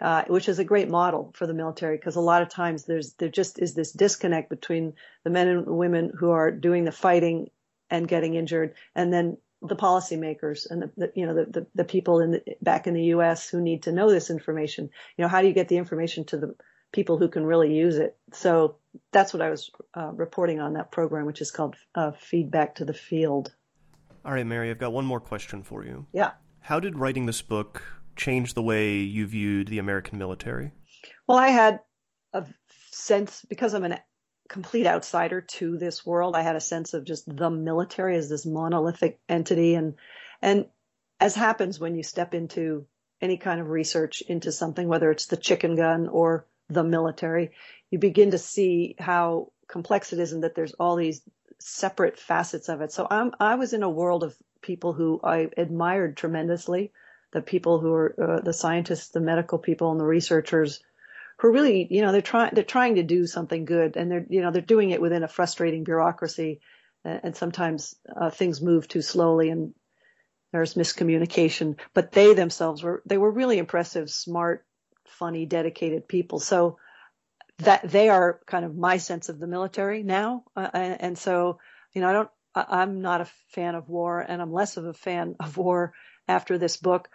uh, 0.00 0.22
which 0.28 0.48
is 0.48 0.58
a 0.58 0.64
great 0.64 0.88
model 0.88 1.32
for 1.34 1.46
the 1.46 1.54
military 1.54 1.96
because 1.96 2.16
a 2.16 2.20
lot 2.20 2.42
of 2.42 2.48
times 2.48 2.84
there's 2.84 3.14
there 3.14 3.28
just 3.28 3.58
is 3.58 3.74
this 3.74 3.92
disconnect 3.92 4.48
between 4.48 4.92
the 5.24 5.30
men 5.30 5.48
and 5.48 5.66
women 5.66 6.12
who 6.16 6.30
are 6.30 6.50
doing 6.50 6.84
the 6.84 6.92
fighting 6.92 7.48
and 7.90 8.06
getting 8.06 8.34
injured, 8.34 8.74
and 8.94 9.12
then 9.12 9.38
the 9.62 9.76
policymakers 9.76 10.70
and 10.70 10.82
the, 10.82 10.90
the 10.96 11.12
you 11.14 11.26
know 11.26 11.34
the, 11.34 11.44
the, 11.46 11.66
the, 11.74 11.84
people 11.84 12.20
in 12.20 12.30
the, 12.32 12.42
back 12.62 12.86
in 12.86 12.94
the 12.94 13.04
U.S. 13.04 13.48
who 13.48 13.60
need 13.60 13.82
to 13.84 13.92
know 13.92 14.10
this 14.10 14.30
information. 14.30 14.90
You 15.16 15.22
know, 15.22 15.28
how 15.28 15.40
do 15.40 15.48
you 15.48 15.54
get 15.54 15.68
the 15.68 15.76
information 15.76 16.24
to 16.26 16.36
the 16.36 16.54
people 16.92 17.18
who 17.18 17.28
can 17.28 17.44
really 17.44 17.74
use 17.74 17.96
it? 17.96 18.16
So 18.32 18.76
that's 19.12 19.32
what 19.32 19.42
I 19.42 19.50
was 19.50 19.70
uh, 19.94 20.12
reporting 20.12 20.60
on 20.60 20.74
that 20.74 20.92
program, 20.92 21.26
which 21.26 21.40
is 21.40 21.50
called 21.50 21.76
uh, 21.94 22.12
Feedback 22.12 22.76
to 22.76 22.84
the 22.84 22.94
Field. 22.94 23.52
All 24.24 24.32
right, 24.32 24.46
Mary, 24.46 24.70
I've 24.70 24.78
got 24.78 24.92
one 24.92 25.06
more 25.06 25.20
question 25.20 25.62
for 25.62 25.84
you. 25.84 26.06
Yeah. 26.12 26.32
How 26.60 26.80
did 26.80 26.98
writing 26.98 27.26
this 27.26 27.42
book 27.42 27.82
change 28.16 28.54
the 28.54 28.62
way 28.62 28.96
you 28.96 29.26
viewed 29.26 29.68
the 29.68 29.78
American 29.78 30.18
military? 30.18 30.72
Well, 31.26 31.38
I 31.38 31.48
had 31.48 31.80
a 32.32 32.44
sense 32.90 33.44
because 33.48 33.74
I'm 33.74 33.84
an 33.84 33.98
complete 34.48 34.86
outsider 34.86 35.42
to 35.42 35.76
this 35.76 36.04
world. 36.04 36.34
I 36.34 36.42
had 36.42 36.56
a 36.56 36.60
sense 36.60 36.94
of 36.94 37.04
just 37.04 37.24
the 37.34 37.50
military 37.50 38.16
as 38.16 38.28
this 38.28 38.46
monolithic 38.46 39.20
entity 39.28 39.74
and 39.74 39.94
and 40.40 40.66
as 41.20 41.34
happens 41.34 41.78
when 41.80 41.94
you 41.94 42.02
step 42.02 42.32
into 42.34 42.86
any 43.20 43.36
kind 43.36 43.60
of 43.60 43.68
research 43.68 44.22
into 44.22 44.52
something, 44.52 44.86
whether 44.86 45.10
it's 45.10 45.26
the 45.26 45.36
chicken 45.36 45.74
gun 45.74 46.08
or 46.08 46.46
the 46.68 46.84
military, 46.84 47.50
you 47.90 47.98
begin 47.98 48.30
to 48.30 48.38
see 48.38 48.94
how 48.98 49.50
complex 49.66 50.12
it 50.12 50.20
is 50.20 50.32
and 50.32 50.44
that 50.44 50.54
there's 50.54 50.74
all 50.74 50.96
these 50.96 51.22
separate 51.58 52.18
facets 52.18 52.68
of 52.68 52.80
it. 52.80 52.92
So 52.92 53.06
I'm, 53.10 53.32
I 53.40 53.56
was 53.56 53.72
in 53.72 53.82
a 53.82 53.90
world 53.90 54.22
of 54.22 54.36
people 54.62 54.92
who 54.92 55.20
I 55.24 55.50
admired 55.56 56.16
tremendously, 56.16 56.92
the 57.32 57.42
people 57.42 57.80
who 57.80 57.92
are 57.92 58.14
uh, 58.20 58.40
the 58.40 58.52
scientists, 58.52 59.08
the 59.08 59.20
medical 59.20 59.58
people, 59.58 59.90
and 59.90 60.00
the 60.00 60.04
researchers 60.04 60.80
who 61.38 61.52
really, 61.52 61.86
you 61.90 62.02
know, 62.02 62.12
they're 62.12 62.20
trying 62.20 62.50
they're 62.54 62.64
trying 62.64 62.96
to 62.96 63.02
do 63.02 63.26
something 63.26 63.64
good, 63.64 63.96
and 63.96 64.10
they're 64.10 64.26
you 64.28 64.40
know 64.40 64.50
they're 64.50 64.62
doing 64.62 64.90
it 64.90 65.00
within 65.00 65.22
a 65.22 65.28
frustrating 65.28 65.84
bureaucracy, 65.84 66.60
and 67.04 67.36
sometimes 67.36 67.94
uh, 68.14 68.30
things 68.30 68.60
move 68.60 68.88
too 68.88 69.02
slowly, 69.02 69.50
and 69.50 69.72
there's 70.52 70.74
miscommunication. 70.74 71.76
But 71.94 72.12
they 72.12 72.34
themselves 72.34 72.82
were 72.82 73.02
they 73.06 73.18
were 73.18 73.30
really 73.30 73.58
impressive, 73.58 74.10
smart, 74.10 74.66
funny, 75.06 75.46
dedicated 75.46 76.08
people. 76.08 76.40
So 76.40 76.78
that 77.58 77.88
they 77.88 78.08
are 78.08 78.40
kind 78.46 78.64
of 78.64 78.76
my 78.76 78.98
sense 78.98 79.28
of 79.28 79.38
the 79.38 79.46
military 79.46 80.02
now, 80.02 80.44
uh, 80.56 80.70
and, 80.74 81.00
and 81.00 81.18
so 81.18 81.60
you 81.94 82.00
know 82.00 82.08
I 82.08 82.12
don't 82.12 82.30
I'm 82.54 83.00
not 83.00 83.20
a 83.20 83.30
fan 83.54 83.76
of 83.76 83.88
war, 83.88 84.20
and 84.20 84.42
I'm 84.42 84.52
less 84.52 84.76
of 84.76 84.86
a 84.86 84.94
fan 84.94 85.36
of 85.38 85.56
war 85.56 85.92
after 86.26 86.58
this 86.58 86.76
book 86.76 87.08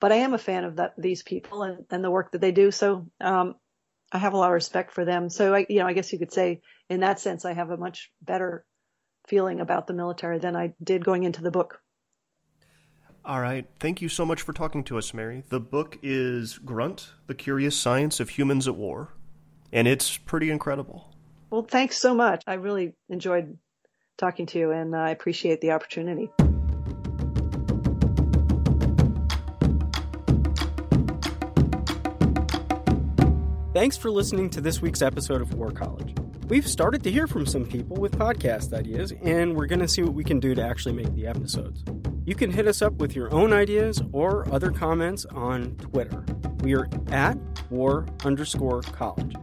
but 0.00 0.12
I 0.12 0.16
am 0.16 0.34
a 0.34 0.38
fan 0.38 0.64
of 0.64 0.76
that, 0.76 0.94
these 0.98 1.22
people 1.22 1.62
and, 1.62 1.84
and 1.90 2.04
the 2.04 2.10
work 2.10 2.32
that 2.32 2.40
they 2.40 2.52
do. 2.52 2.70
So, 2.70 3.06
um, 3.20 3.54
I 4.12 4.18
have 4.18 4.34
a 4.34 4.36
lot 4.36 4.50
of 4.50 4.54
respect 4.54 4.92
for 4.92 5.04
them. 5.04 5.28
So 5.28 5.54
I, 5.54 5.66
you 5.68 5.80
know, 5.80 5.86
I 5.86 5.92
guess 5.92 6.12
you 6.12 6.18
could 6.18 6.32
say 6.32 6.60
in 6.88 7.00
that 7.00 7.20
sense, 7.20 7.44
I 7.44 7.52
have 7.52 7.70
a 7.70 7.76
much 7.76 8.12
better 8.22 8.64
feeling 9.26 9.60
about 9.60 9.86
the 9.86 9.94
military 9.94 10.38
than 10.38 10.54
I 10.54 10.74
did 10.82 11.04
going 11.04 11.24
into 11.24 11.42
the 11.42 11.50
book. 11.50 11.80
All 13.24 13.40
right. 13.40 13.66
Thank 13.80 14.00
you 14.00 14.08
so 14.08 14.24
much 14.24 14.42
for 14.42 14.52
talking 14.52 14.84
to 14.84 14.98
us, 14.98 15.12
Mary. 15.12 15.42
The 15.48 15.58
book 15.58 15.98
is 16.00 16.58
Grunt, 16.58 17.10
The 17.26 17.34
Curious 17.34 17.76
Science 17.76 18.20
of 18.20 18.30
Humans 18.30 18.68
at 18.68 18.76
War, 18.76 19.14
and 19.72 19.88
it's 19.88 20.16
pretty 20.16 20.50
incredible. 20.50 21.12
Well, 21.50 21.62
thanks 21.62 21.98
so 21.98 22.14
much. 22.14 22.44
I 22.46 22.54
really 22.54 22.94
enjoyed 23.08 23.58
talking 24.16 24.46
to 24.46 24.58
you, 24.60 24.70
and 24.70 24.94
I 24.94 25.10
appreciate 25.10 25.60
the 25.60 25.72
opportunity. 25.72 26.30
Thanks 33.76 33.98
for 33.98 34.10
listening 34.10 34.48
to 34.50 34.62
this 34.62 34.80
week's 34.80 35.02
episode 35.02 35.42
of 35.42 35.52
War 35.52 35.70
College. 35.70 36.14
We've 36.48 36.66
started 36.66 37.02
to 37.02 37.10
hear 37.10 37.26
from 37.26 37.44
some 37.44 37.66
people 37.66 37.98
with 37.98 38.12
podcast 38.12 38.72
ideas, 38.72 39.12
and 39.20 39.54
we're 39.54 39.66
going 39.66 39.80
to 39.80 39.86
see 39.86 40.00
what 40.00 40.14
we 40.14 40.24
can 40.24 40.40
do 40.40 40.54
to 40.54 40.62
actually 40.62 40.94
make 40.94 41.14
the 41.14 41.26
episodes. 41.26 41.84
You 42.24 42.34
can 42.34 42.50
hit 42.50 42.66
us 42.66 42.80
up 42.80 42.94
with 42.94 43.14
your 43.14 43.30
own 43.34 43.52
ideas 43.52 44.00
or 44.12 44.50
other 44.50 44.70
comments 44.70 45.26
on 45.26 45.76
Twitter. 45.76 46.24
We 46.60 46.74
are 46.74 46.88
at 47.08 47.36
war 47.68 48.06
underscore 48.24 48.80
college. 48.80 49.34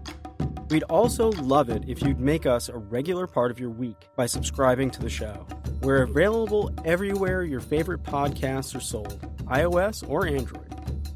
We'd 0.72 0.82
also 0.86 1.30
love 1.34 1.69
it 1.69 1.84
if 1.88 2.02
you'd 2.02 2.19
make 2.19 2.48
us 2.48 2.69
a 2.69 2.78
regular 2.80 3.28
part 3.28 3.52
of 3.52 3.60
your 3.60 3.69
week 3.69 4.10
by 4.15 4.26
subscribing 4.26 4.89
to 4.89 5.00
the 5.00 5.12
show. 5.12 5.46
We're 5.84 6.02
available 6.02 6.74
everywhere 6.86 7.43
your 7.43 7.62
favorite 7.62 8.02
podcasts 8.02 8.76
are 8.76 8.82
sold, 8.82 9.22
iOS 9.46 10.04
or 10.10 10.26
Android. 10.26 10.72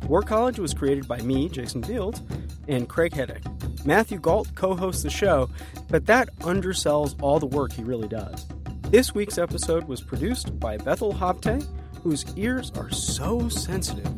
War 0.07 0.21
College 0.21 0.57
was 0.57 0.73
created 0.73 1.05
by 1.05 1.19
me, 1.19 1.49
Jason 1.49 1.83
Fields, 1.83 2.21
and 2.69 2.87
Craig 2.87 3.11
Heddick. 3.11 3.43
Matthew 3.85 4.19
Gault 4.19 4.55
co 4.55 4.73
hosts 4.73 5.03
the 5.03 5.09
show, 5.09 5.49
but 5.89 6.05
that 6.05 6.33
undersells 6.37 7.15
all 7.21 7.39
the 7.39 7.45
work 7.45 7.73
he 7.73 7.83
really 7.83 8.07
does. 8.07 8.45
This 8.83 9.13
week's 9.13 9.37
episode 9.37 9.83
was 9.83 9.99
produced 9.99 10.57
by 10.61 10.77
Bethel 10.77 11.13
Habte, 11.13 11.65
whose 12.03 12.25
ears 12.37 12.71
are 12.77 12.89
so 12.89 13.49
sensitive. 13.49 14.09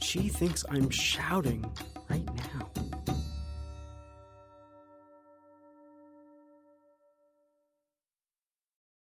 She 0.00 0.28
thinks 0.28 0.64
I'm 0.68 0.90
shouting 0.90 1.64
right 2.08 2.26
now. 2.34 2.89